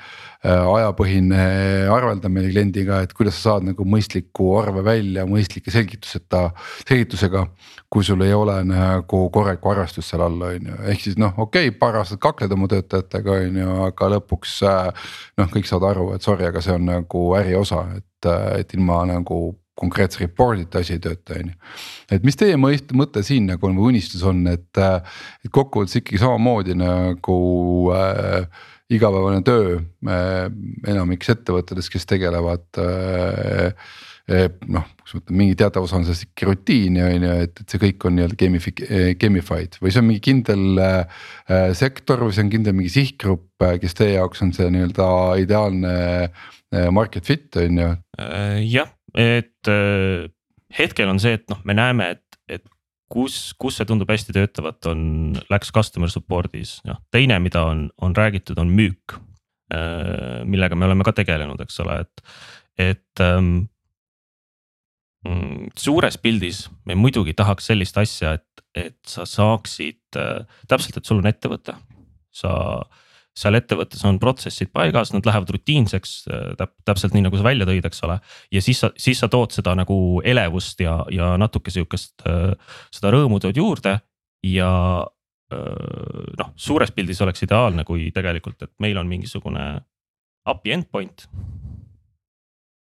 [0.48, 1.44] ajapõhine
[1.92, 6.48] arveldamine kliendiga, et kuidas sa saad nagu mõistliku arve välja mõistlike selgituseta,
[6.88, 7.46] selgitusega.
[7.90, 11.68] kui sul ei ole nagu korralikku arvestust seal all, on ju, ehk siis noh, okei
[11.68, 16.12] okay,, paar aastat kakled oma töötajatega, on ju, aga lõpuks äh, noh, kõik saavad aru,
[16.16, 18.30] et sorry, aga see on nagu äri osa, et,
[18.60, 19.42] et ilma nagu
[19.80, 21.56] konkreetse report'ita asi ei tööta, on ju.
[22.16, 26.76] et mis teie mõte siin nagu on või unistus on, et, et kokkuvõttes ikkagi samamoodi
[26.78, 27.38] nagu
[27.96, 30.46] äh, igapäevane töö äh,
[30.90, 33.74] enamikus ettevõtetes, kes tegelevad äh,
[34.30, 37.62] äh noh, kuidas ma ütlen, mingi teatav osa on sellest ikkagi rutiini on ju, et,
[37.62, 38.74] et see kõik on nii-öelda gamifi-,
[39.18, 41.24] gamified või see on mingi kindel äh,
[41.78, 45.08] sektor või see on kindel mingi sihtgrupp, äh, kes teie jaoks on see nii-öelda
[45.42, 45.94] ideaalne
[46.28, 47.90] äh, market fit on ju?
[48.70, 50.28] jah, et äh,
[50.78, 52.64] hetkel on see, et noh, me näeme, et, et
[53.10, 55.02] kus, kus see tundub hästi töötavat, on,
[55.50, 59.18] läks customer support'is, noh teine, mida on, on räägitud, on müük.
[59.70, 62.24] Äh, millega me oleme ka tegelenud, eks ole, et,
[62.90, 63.68] et ähm,
[65.26, 71.06] mm, suures pildis me muidugi tahaks sellist asja, et, et sa saaksid äh, täpselt, et
[71.06, 71.76] sul on ettevõte,
[72.34, 72.52] sa
[73.36, 76.14] seal ettevõttes on protsessid paigas, nad lähevad rutiinseks
[76.58, 78.18] täp, täpselt nii, nagu sa välja tõid, eks ole.
[78.52, 83.40] ja siis sa, siis sa tood seda nagu elevust ja, ja natuke sihukest seda rõõmu
[83.40, 84.00] tood juurde
[84.46, 84.72] ja
[85.50, 89.70] noh, suures pildis oleks ideaalne, kui tegelikult, et meil on mingisugune
[90.50, 91.26] API endpoint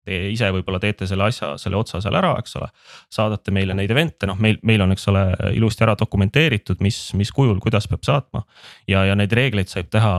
[0.06, 2.70] Teie ise võib-olla teete selle asja, selle otsa seal ära, eks ole.
[3.12, 5.24] saadate meile neid event'e, noh, meil, meil on, eks ole,
[5.56, 8.44] ilusti ära dokumenteeritud, mis, mis kujul, kuidas peab saatma.
[8.88, 10.14] ja, ja neid reegleid saab teha,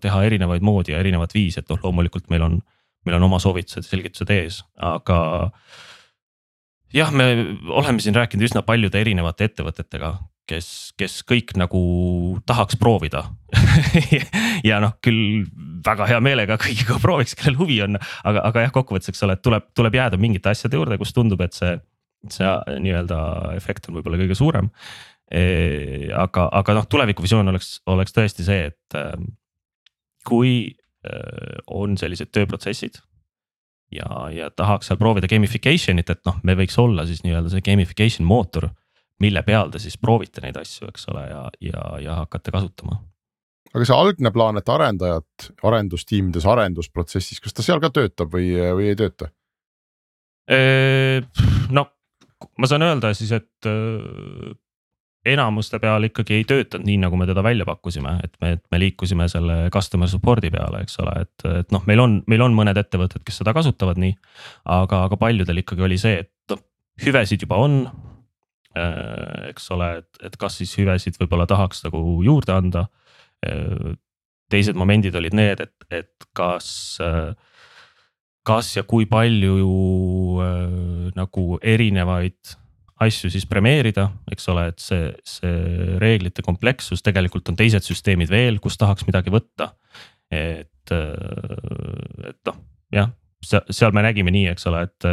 [0.00, 2.60] teha erinevaid moodi ja erinevat viisi, et noh, loomulikult meil on,
[3.04, 5.18] meil on oma soovitused ja selgitused ees, aga
[6.96, 7.28] jah, me
[7.68, 10.14] oleme siin rääkinud üsna paljude erinevate ettevõtetega,
[10.50, 11.80] kes, kes kõik nagu
[12.48, 13.24] tahaks proovida
[14.68, 15.44] ja noh, küll
[15.86, 19.68] väga hea meelega kõigiga prooviks, kellel huvi on, aga, aga jah, kokkuvõttes, eks ole, tuleb,
[19.76, 21.74] tuleb jääda mingite asjade juurde, kus tundub, et see,
[22.32, 22.54] see
[22.84, 23.18] nii-öelda
[23.56, 24.70] efekt on võib-olla kõige suurem
[25.30, 25.42] e,.
[26.14, 29.34] aga, aga noh, tulevikuvisioon oleks, oleks tõesti see, et ähm,
[30.26, 30.56] kui
[31.06, 33.00] äh, on sellised tööprotsessid
[33.94, 38.26] ja, ja tahaks seal proovida gamification'it, et noh, me võiks olla siis nii-öelda see gamification
[38.28, 38.70] mootor
[39.22, 43.00] mille peal te siis proovite neid asju, eks ole, ja, ja, ja hakkate kasutama.
[43.72, 48.92] aga see algne plaan, et arendajad arendustiimides, arendusprotsessis, kas ta seal ka töötab või, või
[48.92, 49.32] ei tööta?
[51.74, 51.82] no
[52.60, 53.70] ma saan öelda siis, et
[55.26, 59.26] enamuste peal ikkagi ei töötanud nii, nagu me teda välja pakkusime, et me, me liikusime
[59.30, 63.24] selle customer support'i peale, eks ole, et, et noh, meil on, meil on mõned ettevõtted,
[63.26, 64.14] kes seda kasutavad nii.
[64.76, 66.62] aga, aga paljudel ikkagi oli see, et noh,
[67.02, 67.80] hüvesid juba on,
[69.50, 72.86] eks ole, et, et kas siis hüvesid võib-olla tahaks nagu juurde anda.
[73.46, 73.96] Äh,
[74.52, 76.68] teised momendid olid need, et, et kas,
[77.02, 77.32] äh,
[78.46, 79.56] kas ja kui palju
[81.16, 82.56] nagu erinevaid
[83.02, 88.60] asju siis premeerida, eks ole, et see, see reeglite komplekssus, tegelikult on teised süsteemid veel,
[88.62, 89.72] kus tahaks midagi võtta.
[90.32, 92.56] et, et noh,
[92.94, 93.12] jah,
[93.44, 95.08] seal me nägime nii, eks ole, et,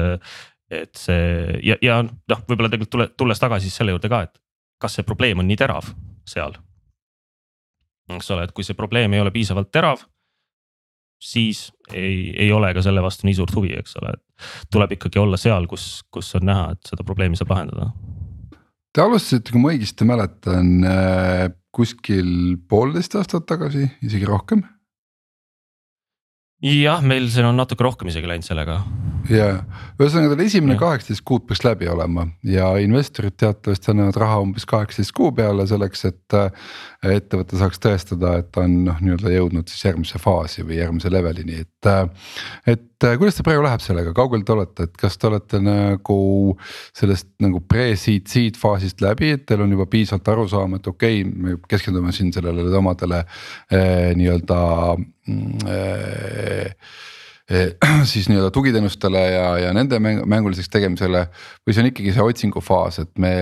[0.81, 4.41] et see ja, ja noh, võib-olla tegelikult tule, tulles tagasi selle juurde ka, et
[4.81, 5.93] kas see probleem on nii terav
[6.27, 6.57] seal.
[8.13, 10.03] eks ole, et kui see probleem ei ole piisavalt terav,
[11.23, 15.21] siis ei, ei ole ka selle vastu nii suurt huvi, eks ole, et tuleb ikkagi
[15.21, 17.91] olla seal, kus, kus on näha, et seda probleemi saab lahendada.
[18.93, 24.61] Te alustasite, kui ma õigesti mäletan, äh, kuskil poolteist aastat tagasi, isegi rohkem.
[26.63, 28.81] jah, meil siin on natuke rohkem isegi läinud sellega
[29.31, 29.47] ja
[29.99, 35.13] ühesõnaga tal esimene kaheksateist kuud peaks läbi olema ja investorid teatavasti annavad raha umbes kaheksateist
[35.15, 36.39] kuu peale selleks, et.
[37.03, 41.63] ettevõte saaks tõestada, et ta on noh, nii-öelda jõudnud siis järgmisse faasi või järgmise levelini,
[41.65, 41.89] et.
[42.67, 46.19] et kuidas teil praegu läheb sellega, kaugel te olete, et kas te olete nagu
[46.95, 51.33] sellest nagu pre-seed, seed faasist läbi, et teil on juba piisavalt arusaam, et okei okay,,
[51.43, 54.61] me keskendume siin sellele omadele eh, nii-öelda
[55.27, 56.75] Eh,
[58.11, 61.25] siis nii-öelda tugiteenustele ja, ja nende mänguliseks tegemisele.
[61.65, 63.33] või see on ikkagi see otsingufaas, et me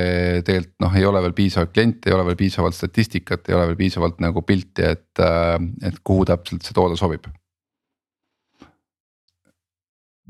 [0.45, 3.77] tegelikult noh, ei ole veel piisavalt kliente, ei ole veel piisavalt statistikat, ei ole veel
[3.83, 5.53] piisavalt nagu pilti, et, äh,
[5.85, 7.29] et kuhu täpselt see toode sobib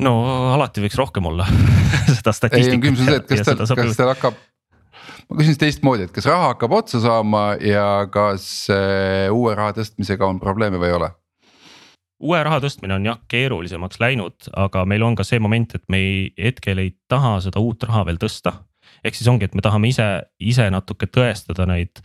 [0.02, 0.14] no
[0.56, 1.48] alati võiks rohkem olla
[2.18, 2.82] seda statistikat.
[2.84, 4.44] küsimus on see, et kas teil, kas teil hakkab,
[5.30, 9.76] ma küsin siis teistmoodi, et kas raha hakkab otsa saama ja kas äh, uue raha
[9.80, 11.12] tõstmisega on probleeme või ei ole?
[12.22, 16.02] Uue raha tõstmine on jah keerulisemaks läinud, aga meil on ka see moment, et me
[16.02, 18.62] ei, hetkel ei taha seda uut raha veel tõsta.
[19.04, 20.06] ehk siis ongi, et me tahame ise,
[20.40, 22.04] ise natuke tõestada neid,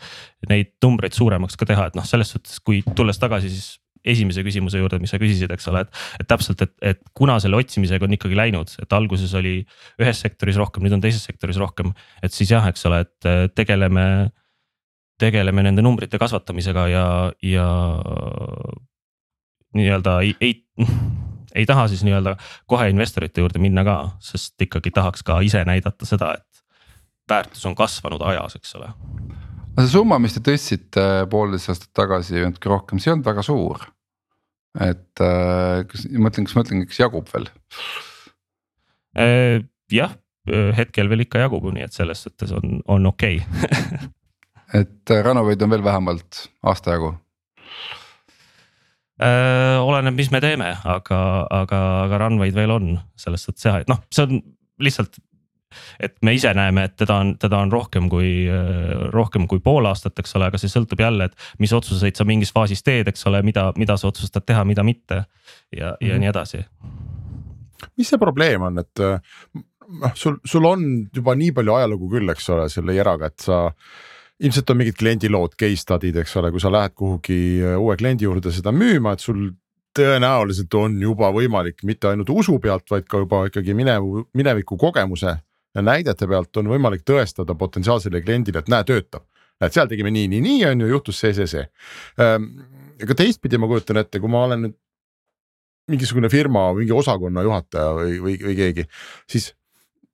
[0.49, 3.75] neid numbreid suuremaks ka teha, et noh, selles suhtes, kui tulles tagasi siis
[4.07, 7.59] esimese küsimuse juurde, mis sa küsisid, eks ole, et, et täpselt, et, et kuna selle
[7.59, 9.59] otsimisega on ikkagi läinud, et alguses oli
[10.01, 11.91] ühes sektoris rohkem, nüüd on teises sektoris rohkem,
[12.23, 14.07] et siis jah, eks ole, et tegeleme
[15.21, 17.07] tegeleme nende numbrite kasvatamisega ja,
[17.43, 17.67] ja
[19.77, 20.55] nii-öelda ei, ei,
[21.55, 22.37] ei taha siis nii-öelda
[22.71, 26.65] kohe investorite juurde minna ka, sest ikkagi tahaks ka ise näidata seda, et
[27.31, 28.91] väärtus on kasvanud ajas, eks ole.
[29.77, 33.31] no see summa, mis te tõstsite poolteist aastat tagasi või natuke rohkem, see ei olnud
[33.31, 33.89] väga suur.
[34.81, 37.51] et äh, kas mõtlen, kas ma ütlen, kas jagub veel?
[39.17, 40.17] Äh, jah,
[40.77, 44.11] hetkel veel ikka jagub, nii et selles suhtes on, on okei okay.
[44.83, 47.26] et äh, Ranovaid on veel vähemalt aasta jagu Äh,
[49.21, 51.21] oleneb, mis me teeme, aga,
[51.63, 54.43] aga, aga runway'd veel on selles suhtes jah, et noh, see on
[54.83, 55.17] lihtsalt.
[56.01, 58.47] et me ise näeme, et teda on, teda on rohkem kui,
[59.13, 62.53] rohkem kui pool aastat, eks ole, aga see sõltub jälle, et mis otsuseid sa mingis
[62.55, 65.25] faasis teed, eks ole, mida, mida sa otsustad teha, mida mitte
[65.73, 66.07] ja mm, -hmm.
[66.09, 66.21] ja mhm.
[66.21, 66.65] nii edasi.
[67.97, 69.05] mis see probleem on, et
[69.89, 73.61] noh, sul, sul on juba nii palju ajalugu küll, eks ole, selle Yeraga, et sa
[74.43, 78.27] ilmselt on mingid kliendilood, case study'd, eks ole, kui sa lähed kuhugi äh, uue kliendi
[78.27, 79.49] juurde seda müüma, et sul
[79.97, 85.33] tõenäoliselt on juba võimalik mitte ainult usu pealt, vaid ka juba ikkagi minevu, mineviku kogemuse
[85.77, 89.25] ja näidete pealt on võimalik tõestada potentsiaalsele kliendile, et näe, töötab.
[89.61, 91.65] et seal tegime nii, nii, nii on ju, juhtus see, see, see.
[92.21, 92.51] Ehm,
[93.03, 94.77] aga teistpidi ma kujutan ette, kui ma olen nüüd
[95.89, 98.85] mingisugune firma, mingi osakonna juhataja või, või, või keegi,
[99.31, 99.53] siis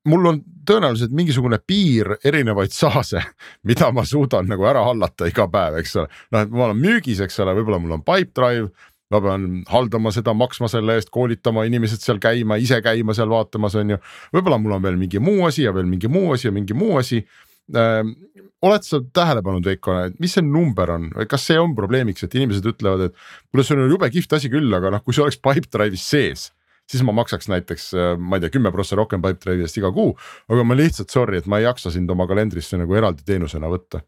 [0.08, 0.38] mul on
[0.68, 3.22] tõenäoliselt mingisugune piir erinevaid saase,
[3.68, 6.10] mida ma suudan nagu ära hallata iga päev, eks ole.
[6.34, 8.70] noh, et ma olen müügis, eks ole, võib-olla mul on Pipedrive,
[9.12, 13.76] ma pean haldama seda, maksma selle eest, koolitama inimesed seal käima, ise käima seal vaatamas,
[13.78, 14.02] on ju.
[14.34, 16.96] võib-olla mul on veel mingi muu asi ja veel mingi muu asi ja mingi muu
[17.00, 17.22] asi
[17.76, 18.16] ähm,.
[18.62, 22.22] oled sa tähele pannud, Veiko, et mis see number on või kas see on probleemiks,
[22.22, 23.16] et inimesed ütlevad, et
[23.50, 26.50] kuule, see on jube kihvt asi küll, aga noh, kui see oleks Pipedrive'is sees
[26.92, 30.14] siis ma maksaks näiteks, äh, ma ei tea, kümme prossa rohkem Pipedrive'i eest iga kuu.
[30.52, 34.02] aga ma lihtsalt sorry, et ma ei jaksa sind oma kalendrisse nagu eraldi teenusena võtta.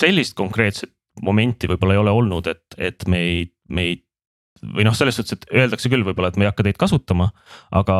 [0.00, 0.92] sellist konkreetset
[1.24, 3.94] momenti võib-olla ei ole olnud, et, et me ei, me ei
[4.74, 7.30] või noh, selles suhtes, et öeldakse küll võib-olla, et me ei hakka teid kasutama,
[7.76, 7.96] aga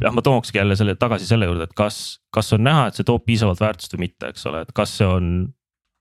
[0.00, 3.08] jah, ma tookski jälle selle tagasi selle juurde, et kas, kas on näha, et see
[3.08, 5.32] toob piisavalt väärtust või mitte, eks ole, et kas see on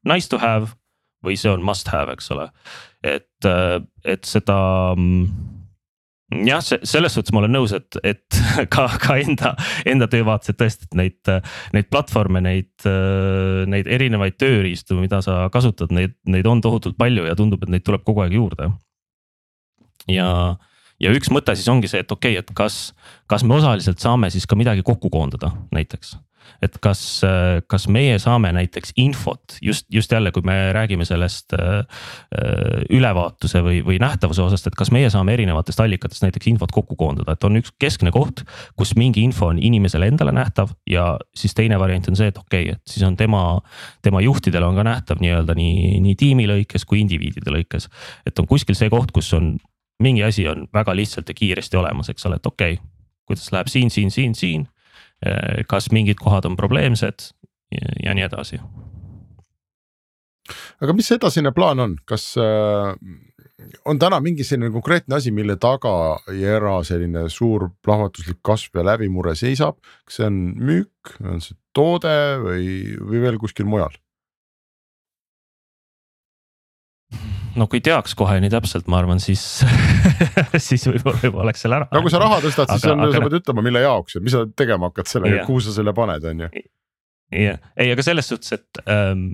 [0.08, 0.76] nice to have
[1.26, 2.50] või see on must have, eks ole.
[3.04, 3.50] et,
[4.06, 4.58] et seda
[4.96, 5.28] mm,
[6.48, 8.40] jah, selles suhtes ma olen nõus, et, et
[8.74, 9.54] ka, ka enda,
[9.90, 11.34] enda töö vaates, et tõesti, et neid,
[11.76, 12.88] neid platvorme, neid,
[13.72, 17.86] neid erinevaid tööriistu, mida sa kasutad, neid, neid on tohutult palju ja tundub, et neid
[17.88, 18.72] tuleb kogu aeg juurde.
[20.10, 20.32] ja,
[21.02, 22.82] ja üks mõte siis ongi see, et okei okay,, et kas,
[23.30, 26.16] kas me osaliselt saame siis ka midagi kokku koondada näiteks
[26.62, 27.02] et kas,
[27.70, 31.82] kas meie saame näiteks infot just, just jälle, kui me räägime sellest äh,
[32.94, 37.36] ülevaatuse või, või nähtavuse osast, et kas meie saame erinevatest allikatest näiteks infot kokku koondada,
[37.36, 38.44] et on üks keskne koht,
[38.78, 42.70] kus mingi info on inimesele endale nähtav ja siis teine variant on see, et okei
[42.70, 43.44] okay,, et siis on tema,
[44.06, 47.90] tema juhtidele on ka nähtav nii-öelda nii, nii tiimi lõikes kui indiviidide lõikes.
[48.26, 49.56] et on kuskil see koht, kus on
[50.02, 52.86] mingi asi on väga lihtsalt ja kiiresti olemas, eks ole, et okei okay,,
[53.26, 54.71] kuidas läheb siin, siin, siin, siin Äh,
[55.70, 57.28] kas mingid kohad on probleemsed
[57.72, 58.62] ja, ja nii edasi.
[60.82, 62.96] aga mis edasine plaan on, kas äh,
[63.86, 65.94] on täna mingi selline konkreetne asi, mille taga
[66.36, 72.16] Jera selline suur plahvatuslik kasv ja läbimurre seisab, kas see on müük, on see toode
[72.42, 73.94] või, või veel kuskil mujal?
[77.60, 79.42] No kui teaks kohe nii täpselt, ma arvan, siis
[80.68, 81.90] siis võib-olla juba oleks selle ära.
[81.92, 84.24] no kui sa raha tõstad, siis Aga- on, aga sa pead ütlema, mille jaoks ja
[84.24, 85.50] mis sa tegema hakkad sellega Jah.
[85.50, 86.50] kuhu sa selle paned, on ju.
[87.42, 89.28] jah, ei, aga selles suhtes, et ähm,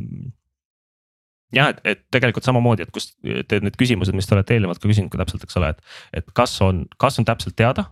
[1.55, 4.89] jah, et, et tegelikult samamoodi, et kust te need küsimused, mis te olete eelnevalt ka
[4.89, 7.89] küsinud ka täpselt, eks ole, et, et kas on, kas on täpselt teada.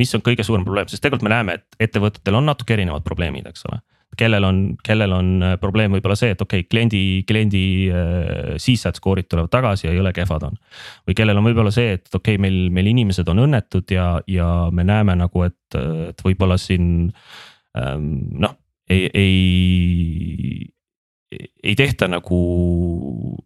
[0.00, 3.44] mis on kõige suurem probleem, sest tegelikult me näeme, et ettevõtetel on natuke erinevad probleemid,
[3.50, 3.82] eks ole.
[4.18, 9.00] Kellel on, kellel on äh, probleem võib-olla see, et okei okay,, kliendi, kliendi äh, CSAT
[9.00, 10.58] score'id tulevad tagasi ja jõle kehvad on.
[11.08, 14.50] või kellel on võib-olla see, et okei okay,, meil, meil inimesed on õnnetud ja, ja
[14.72, 15.78] me näeme nagu, et,
[16.12, 16.86] et võib-olla siin
[17.78, 18.58] ähm, noh,
[18.92, 20.70] ei, ei
[21.62, 22.38] ei tehta nagu,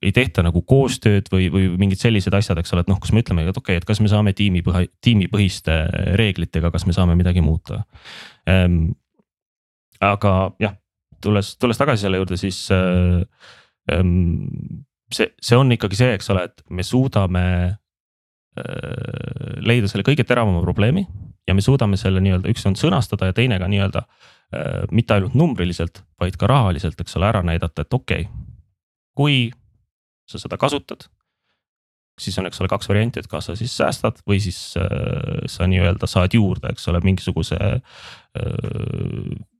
[0.02, 3.22] ei tehta nagu koostööd või, või mingid sellised asjad, eks ole, et noh, kus me
[3.22, 5.76] ütleme, et okei okay,, et kas me saame tiimipõhi, tiimipõhiste
[6.18, 7.84] reeglitega, kas me saame midagi muuta
[8.50, 8.96] ähm,.
[10.04, 10.32] Aga
[10.62, 10.76] jah,
[11.22, 13.22] tulles, tulles tagasi selle juurde, siis äh,
[13.92, 14.46] ähm,
[15.12, 20.62] see, see on ikkagi see, eks ole, et me suudame äh, leida selle kõige teravama
[20.64, 21.06] probleemi
[21.46, 25.36] ja me suudame selle nii-öelda, üks on sõnastada ja teine ka nii-öelda äh, mitte ainult
[25.38, 28.32] numbriliselt, vaid ka rahaliselt, eks ole, ära näidata, et okei okay,.
[29.16, 29.38] kui
[30.26, 31.06] sa seda kasutad,
[32.20, 35.68] siis on, eks ole, kaks varianti, et kas sa siis säästad või siis äh, sa
[35.70, 37.82] nii-öelda saad juurde, eks ole, mingisuguse äh,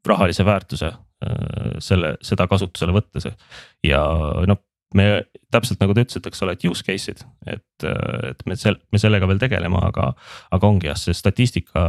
[0.09, 3.29] rahalise väärtuse äh, selle, seda kasutusele võttes
[3.85, 4.03] ja
[4.47, 4.63] noh
[4.95, 5.07] me
[5.55, 7.87] täpselt nagu te ütlesite, eks ole, et use case'id, et,
[8.31, 10.13] et me sel-, me sellega veel tegeleme, aga.
[10.55, 11.83] aga ongi jah, see statistika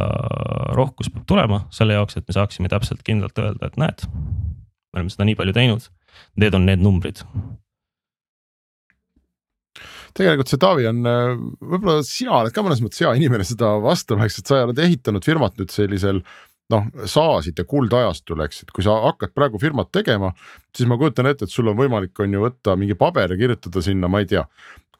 [0.76, 4.04] rohkus peab tulema selle jaoks, et me saaksime täpselt kindlalt öelda, et näed.
[4.08, 5.88] me oleme seda nii palju teinud,
[6.42, 7.24] need on need numbrid.
[10.18, 11.04] tegelikult see Taavi on,
[11.60, 15.22] võib-olla sina oled ka mõnes mõttes hea inimene seda vastama, eks, et sa oled ehitanud
[15.22, 16.24] firmat nüüd sellisel
[16.72, 20.32] noh, saasite kuldajastul, eks, et kui sa hakkad praegu firmat tegema,
[20.76, 23.84] siis ma kujutan ette, et sul on võimalik, on ju võtta mingi paber ja kirjutada
[23.84, 24.44] sinna, ma ei tea,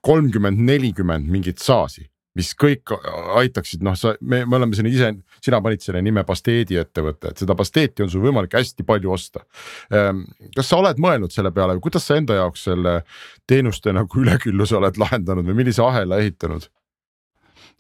[0.05, 2.93] kolmkümmend, nelikümmend mingit saasi mis kõik
[3.41, 5.11] aitaksid, noh, sa, me, me oleme siin ise,
[5.45, 9.45] sina panid selle nime Pasteedi ettevõte, et seda pasteeti on sul võimalik hästi palju osta.
[9.89, 13.01] kas sa oled mõelnud selle peale kuidas sa enda jaoks selle
[13.49, 16.69] teenuste nagu ülekülluse oled lahendanud või millise ahela ehitanud?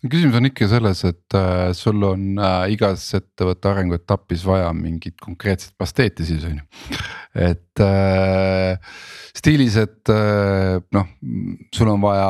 [0.06, 5.72] Küsimus on ikka selles, et äh, sul on äh, igas ettevõtte arenguetapis vaja mingit konkreetset
[5.78, 6.98] pasteeti siis on ju.
[7.48, 8.78] et äh,
[9.34, 11.08] stiilis, et äh, noh,
[11.74, 12.28] sul on vaja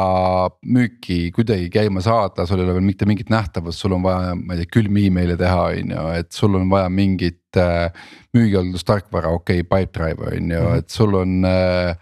[0.65, 4.57] müüki kuidagi käima saada, sul ei ole veel mitte mingit nähtavust, sul on vaja, ma
[4.57, 7.91] ei tea, külmi email'e teha, on ju, et sul on vaja mingit äh,
[8.37, 11.93] müügihaldustarkvara, okei okay,, Pipedrive on ju, et sul on äh,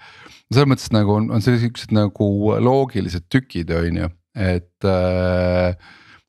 [0.46, 2.30] selles mõttes nagu on, on sellised nagu
[2.62, 4.88] loogilised tükid, on ju et,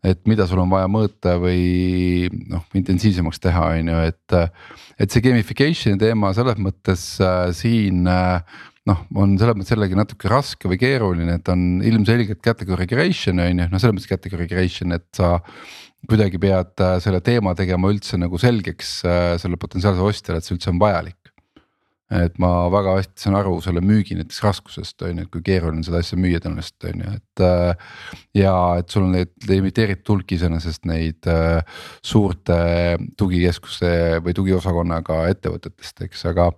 [0.08, 4.39] et mida sul on vaja mõõta või noh, intensiivsemaks teha, on ju, et.
[4.98, 8.39] et see gamification'i teema selles mõttes äh, siin äh,
[8.88, 13.52] noh, on selles mõttes jällegi natuke raske või keeruline, et on ilmselgelt category creation on
[13.52, 15.38] ju, noh, selles mõttes category creation, et sa
[16.08, 20.56] kuidagi pead äh, selle teema tegema üldse nagu selgeks äh, selle potentsiaalsele ostjale, et see
[20.56, 21.17] üldse on vajalik
[22.13, 25.84] et ma väga hästi saan aru selle müügi näiteks raskusest on ju, et kui keeruline
[25.84, 27.43] seda asja müüa tõenäoliselt on ju, et.
[27.43, 28.00] äh,
[28.39, 31.60] ja et sul on neid limiteeritud hulk iseenesest neid äh,
[32.06, 32.58] suurte
[33.20, 33.91] tugikeskuste
[34.24, 36.50] või tugiosakonnaga ettevõtetest, eks, aga.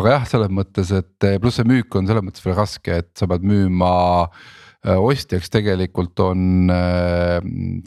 [0.00, 3.28] aga jah, selles mõttes, et pluss see müük on selles mõttes veel raske, et sa
[3.30, 4.44] pead müüma äh,
[4.84, 7.38] ostjaks tegelikult on äh,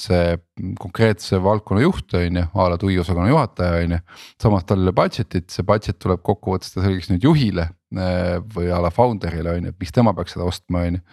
[0.01, 0.37] see
[0.81, 3.99] konkreetse valdkonna juht on ju, a la tugiosakonna juhataja on ju.
[4.41, 8.71] samas tal ei ole budget'it, see budget tuleb kokkuvõttes ta selgeks nüüd juhile äh, või
[8.73, 11.03] a la founder'ile on ju, et miks tema peaks seda ostma, on ju.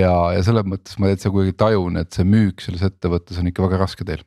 [0.00, 3.68] ja, ja selles mõttes ma täitsa kuidagi tajun, et see müük selles ettevõttes on ikka
[3.68, 4.26] väga raske teil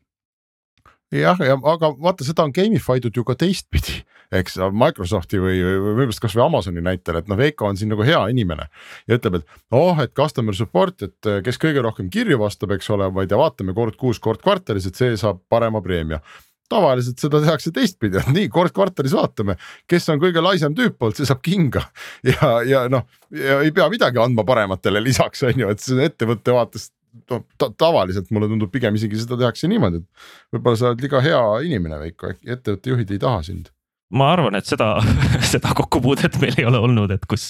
[1.15, 3.99] jah, ja aga vaata, seda on gamify dud ju ka teistpidi,
[4.35, 8.19] eks Microsofti või, või võib-olla kasvõi Amazoni näitel, et noh, Veiko on siin nagu hea
[8.33, 8.69] inimene.
[9.07, 13.09] ja ütleb, et oh, et customer support, et kes kõige rohkem kirju vastab, eks ole,
[13.13, 16.21] ma ei tea, vaatame kord kuus, kord kvartalis, et see saab parema preemia
[16.69, 19.55] tavaliselt seda tehakse teistpidi, et nii kord kvartalis vaatame,
[19.89, 21.81] kes on kõige laisem tüüp olnud, see saab kinga.
[22.29, 26.93] ja, ja noh, ei pea midagi andma parematele lisaks on ju, et see ettevõtte vaatest
[27.29, 31.21] no ta, tavaliselt mulle tundub pigem isegi seda tehakse niimoodi, et võib-olla sa oled liiga
[31.25, 33.69] hea inimene, Veiko, äkki ettevõtte juhid ei taha sind
[34.15, 34.95] ma arvan, et seda,
[35.53, 37.49] seda kokkupuudet meil ei ole olnud, et kus,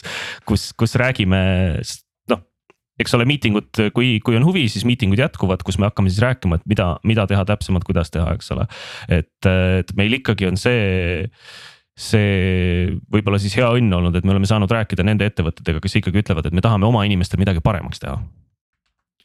[0.50, 1.40] kus, kus räägime,
[2.31, 2.44] noh.
[3.00, 6.60] eks ole, miitingud, kui, kui on huvi, siis miitingud jätkuvad, kus me hakkame siis rääkima,
[6.60, 8.67] et mida, mida teha täpsemalt, kuidas teha, eks ole.
[9.08, 11.31] et, et meil ikkagi on see
[12.00, 16.21] see võib-olla siis hea õnn olnud, et me oleme saanud rääkida nende ettevõtetega, kes ikkagi
[16.21, 18.15] ütlevad, et me tahame oma inimestel midagi paremaks teha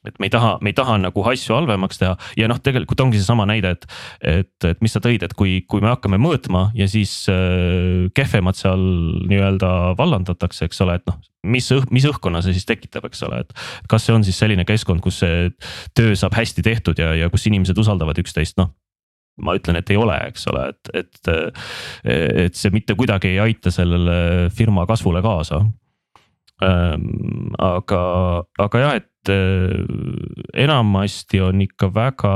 [0.08, 3.20] et me ei taha, me ei taha nagu asju halvemaks teha ja noh, tegelikult ongi
[3.20, 3.86] seesama näide, et,
[4.20, 8.58] et, et mis sa tõid, et kui, kui me hakkame mõõtma ja siis äh, kehvemad
[8.58, 8.84] seal
[9.30, 11.20] nii-öelda vallandatakse, eks ole, et noh.
[11.48, 13.54] mis mis õhkkonna see siis tekitab, eks ole, et
[13.90, 15.50] kas see on siis selline keskkond, kus see
[15.96, 18.74] töö saab hästi tehtud ja, ja kus inimesed usaldavad üksteist, noh
[19.42, 21.30] ma ütlen, et ei ole, eks ole, et, et,
[22.46, 25.58] et see mitte kuidagi ei aita sellele firma kasvule kaasa.
[26.62, 27.98] Ähm, aga,
[28.62, 29.08] aga jah, et
[30.54, 32.34] enamasti on ikka väga,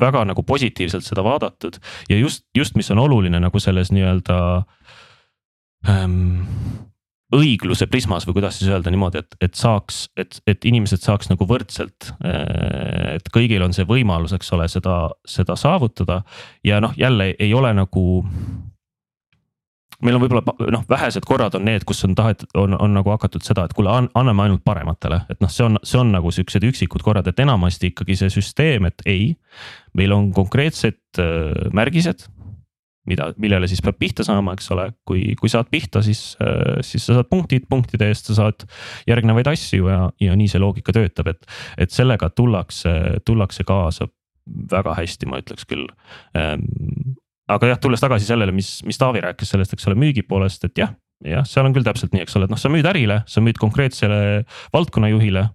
[0.00, 1.78] väga nagu positiivselt seda vaadatud
[2.10, 4.38] ja just, just, mis on oluline nagu selles nii-öelda
[5.88, 6.38] ähm,
[7.34, 11.46] õigluse prismas või kuidas siis öelda niimoodi, et, et saaks, et, et inimesed saaks nagu
[11.48, 12.12] võrdselt.
[12.24, 16.20] Äh, et kõigil on see võimalus, eks ole, seda, seda saavutada
[16.66, 18.06] ja noh, jälle ei ole nagu
[20.04, 23.44] meil on võib-olla noh, vähesed korrad on need, kus on tahetud, on, on nagu hakatud
[23.46, 27.04] seda, et kuule, anname ainult parematele, et noh, see on, see on nagu siuksed üksikud
[27.06, 29.34] korrad, et enamasti ikkagi see süsteem, et ei.
[29.96, 32.26] meil on konkreetsed äh, märgised,
[33.08, 37.06] mida, millele siis peab pihta saama, eks ole, kui, kui saad pihta, siis äh,, siis
[37.06, 38.66] sa saad punktid, punktide eest sa saad
[39.08, 42.92] järgnevaid asju ja, ja nii see loogika töötab, et, et sellega tullakse,
[43.26, 44.10] tullakse kaasa
[44.70, 45.86] väga hästi, ma ütleks küll
[46.38, 47.15] ähm,
[47.52, 50.80] aga jah, tulles tagasi sellele, mis, mis Taavi rääkis sellest, eks ole, müügi poolest, et
[50.82, 50.94] jah,
[51.26, 53.60] jah, seal on küll täpselt nii, eks ole, et noh, sa müüd ärile, sa müüd
[53.62, 54.18] konkreetsele
[54.74, 55.46] valdkonnajuhile.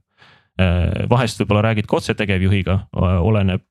[0.62, 2.76] Äh, vahest võib-olla räägid ka otse tegevjuhiga,
[3.24, 3.64] oleneb,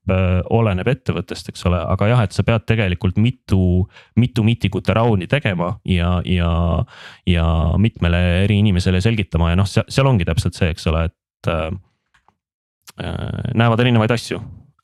[0.51, 3.85] oleneb ettevõttest, eks ole, aga jah, et sa pead tegelikult mitu,
[4.19, 6.49] mitu mitikute rauni tegema ja, ja,
[7.29, 7.45] ja
[7.79, 11.69] mitmele eri inimesele selgitama ja noh, seal ongi täpselt see, eks ole, et äh,
[13.55, 14.41] näevad erinevaid asju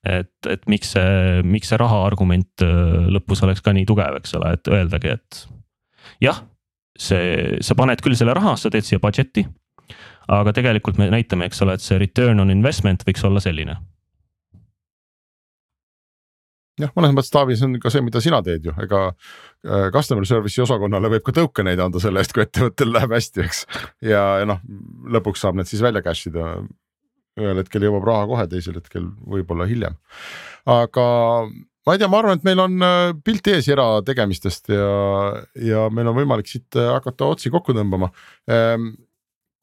[0.07, 4.35] et, et miks see, miks see raha argument äh, lõpus oleks ka nii tugev, eks
[4.39, 5.43] ole, et öeldagi, et
[6.23, 6.41] jah,
[6.97, 9.45] see, sa paned küll selle raha, sa teed siia budget'i.
[10.27, 13.77] aga tegelikult me näitame, eks ole, et see return on investment võiks olla selline
[16.81, 20.27] jah, mõnes mõttes Taavi, see on ka see, mida sina teed ju, ega äh, customer
[20.29, 23.63] service'i osakonnale võib ka tõukeneid anda selle eest, kui ettevõttel läheb hästi, eks.
[24.05, 24.61] ja, ja noh,
[25.17, 26.57] lõpuks saab need siis välja cash ida
[27.37, 29.97] ühel hetkel jõuab raha kohe, teisel hetkel võib-olla hiljem.
[30.67, 31.07] aga
[31.87, 34.87] ma ei tea, ma arvan, et meil on äh, pilt ees erategemistest ja,
[35.63, 38.09] ja meil on võimalik siit äh, hakata otsi kokku tõmbama.
[38.51, 38.89] Ehm,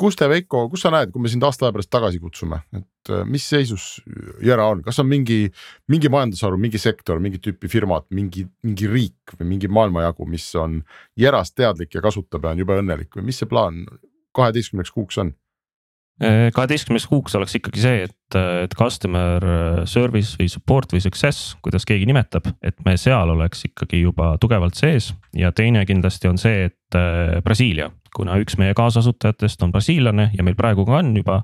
[0.00, 3.12] kus te, Veiko, kus sa näed, kui me sind aasta aja pärast tagasi kutsume, et
[3.12, 4.00] äh, mis seisus
[4.44, 5.50] Jera on, kas on mingi,
[5.92, 10.80] mingi majandusharu, mingi sektor, mingi tüüpi firmad, mingi, mingi riik või mingi maailmajagu, mis on
[11.20, 13.84] Jerast teadlik ja kasutab ja on jube õnnelik või mis see plaan
[14.34, 15.36] kaheteistkümneks kuuks on?
[16.22, 19.42] Äh, kaheteistkümneks kuuks oleks ikkagi see, et, et customer
[19.90, 24.78] service või support või success, kuidas keegi nimetab, et me seal oleks ikkagi juba tugevalt
[24.78, 25.10] sees.
[25.34, 30.46] ja teine kindlasti on see, et äh, Brasiilia, kuna üks meie kaasasutajatest on brasiillane ja
[30.46, 31.40] meil praegu ka on juba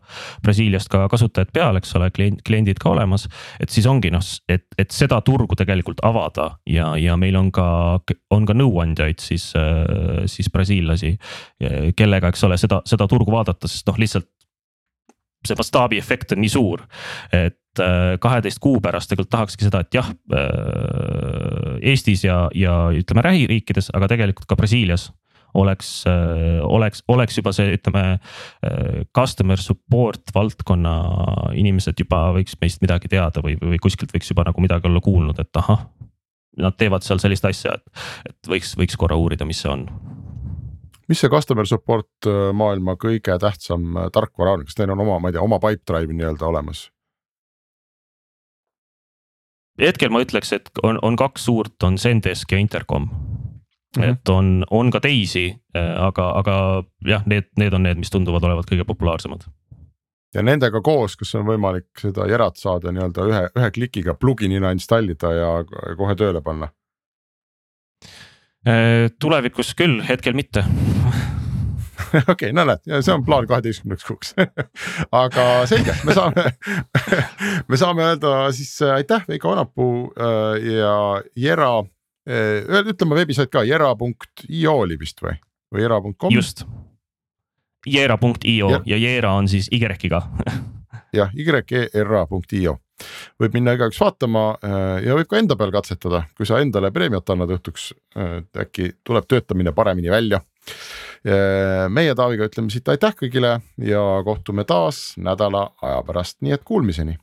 [0.47, 3.27] Brasiiliast ka kasutajad peal, eks ole, klient, kliendid ka olemas.
[3.59, 7.67] et siis ongi noh, et, et seda turgu tegelikult avada ja, ja meil on ka,
[8.31, 11.17] on ka nõuandjaid siis, äh, siis brasiillasi.
[11.97, 14.31] kellega, eks ole, seda, seda turgu vaadata, sest noh, lihtsalt
[15.47, 16.83] see mastaabiefekt on nii suur,
[17.33, 23.25] et äh, kaheteist kuu pärast tegelikult tahakski seda, et jah, äh, Eestis ja, ja ütleme
[23.25, 25.09] lähiriikides, aga tegelikult ka Brasiilias
[25.57, 28.21] oleks, äh, oleks, oleks juba see, ütleme.
[29.17, 30.93] Customer support valdkonna
[31.59, 35.41] inimesed juba võiks meist midagi teada või, või kuskilt võiks juba nagu midagi olla kuulnud,
[35.43, 35.89] et ahah.
[36.61, 39.87] Nad teevad seal sellist asja, et, et võiks, võiks korra uurida, mis see on
[41.11, 45.19] mis see customer support äh, maailma kõige tähtsam äh, tarkvara on, kas neil on oma,
[45.19, 46.87] ma ei tea, oma Pipedrive nii-öelda olemas?
[49.81, 54.03] hetkel ma ütleks, et on, on kaks suurt, on Zendesk ja Intercom mm.
[54.03, 54.11] -hmm.
[54.11, 56.57] et on, on ka teisi, äh, aga, aga
[57.07, 59.49] jah, need, need on need, mis tunduvad olevat kõige populaarsemad.
[60.35, 65.33] ja nendega koos, kas on võimalik seda Jerat saada nii-öelda ühe, ühe klikiga pluginina installida
[65.33, 65.49] ja
[65.97, 66.69] kohe tööle panna?
[68.69, 70.61] Äh, tulevikus küll, hetkel mitte
[72.13, 74.35] okei okay,, no näed, see on plaan kaheteistkümneks kuuks
[75.23, 76.45] aga selge, me saame
[77.73, 80.93] me saame öelda siis äh, aitäh, Veiko Vanapuu äh, ja
[81.37, 81.71] Jera.
[82.29, 85.39] ütleme veebisait ka, jera.io oli vist või,
[85.73, 86.29] või jera.com?
[86.35, 86.67] just,
[87.89, 88.83] jera.io ja.
[88.85, 90.21] ja Jera on siis Y-iga
[91.17, 92.77] jah, Y-E-R-A.io
[93.41, 97.33] võib minna igaüks vaatama äh, ja võib ka enda peal katsetada, kui sa endale preemiat
[97.33, 100.43] annad õhtuks, äh, äkki tuleb töötamine paremini välja.
[101.25, 106.65] Äh, meie Taaviga ütleme siit aitäh kõigile ja kohtume taas nädala aja pärast, nii et
[106.67, 107.19] kuulmiseni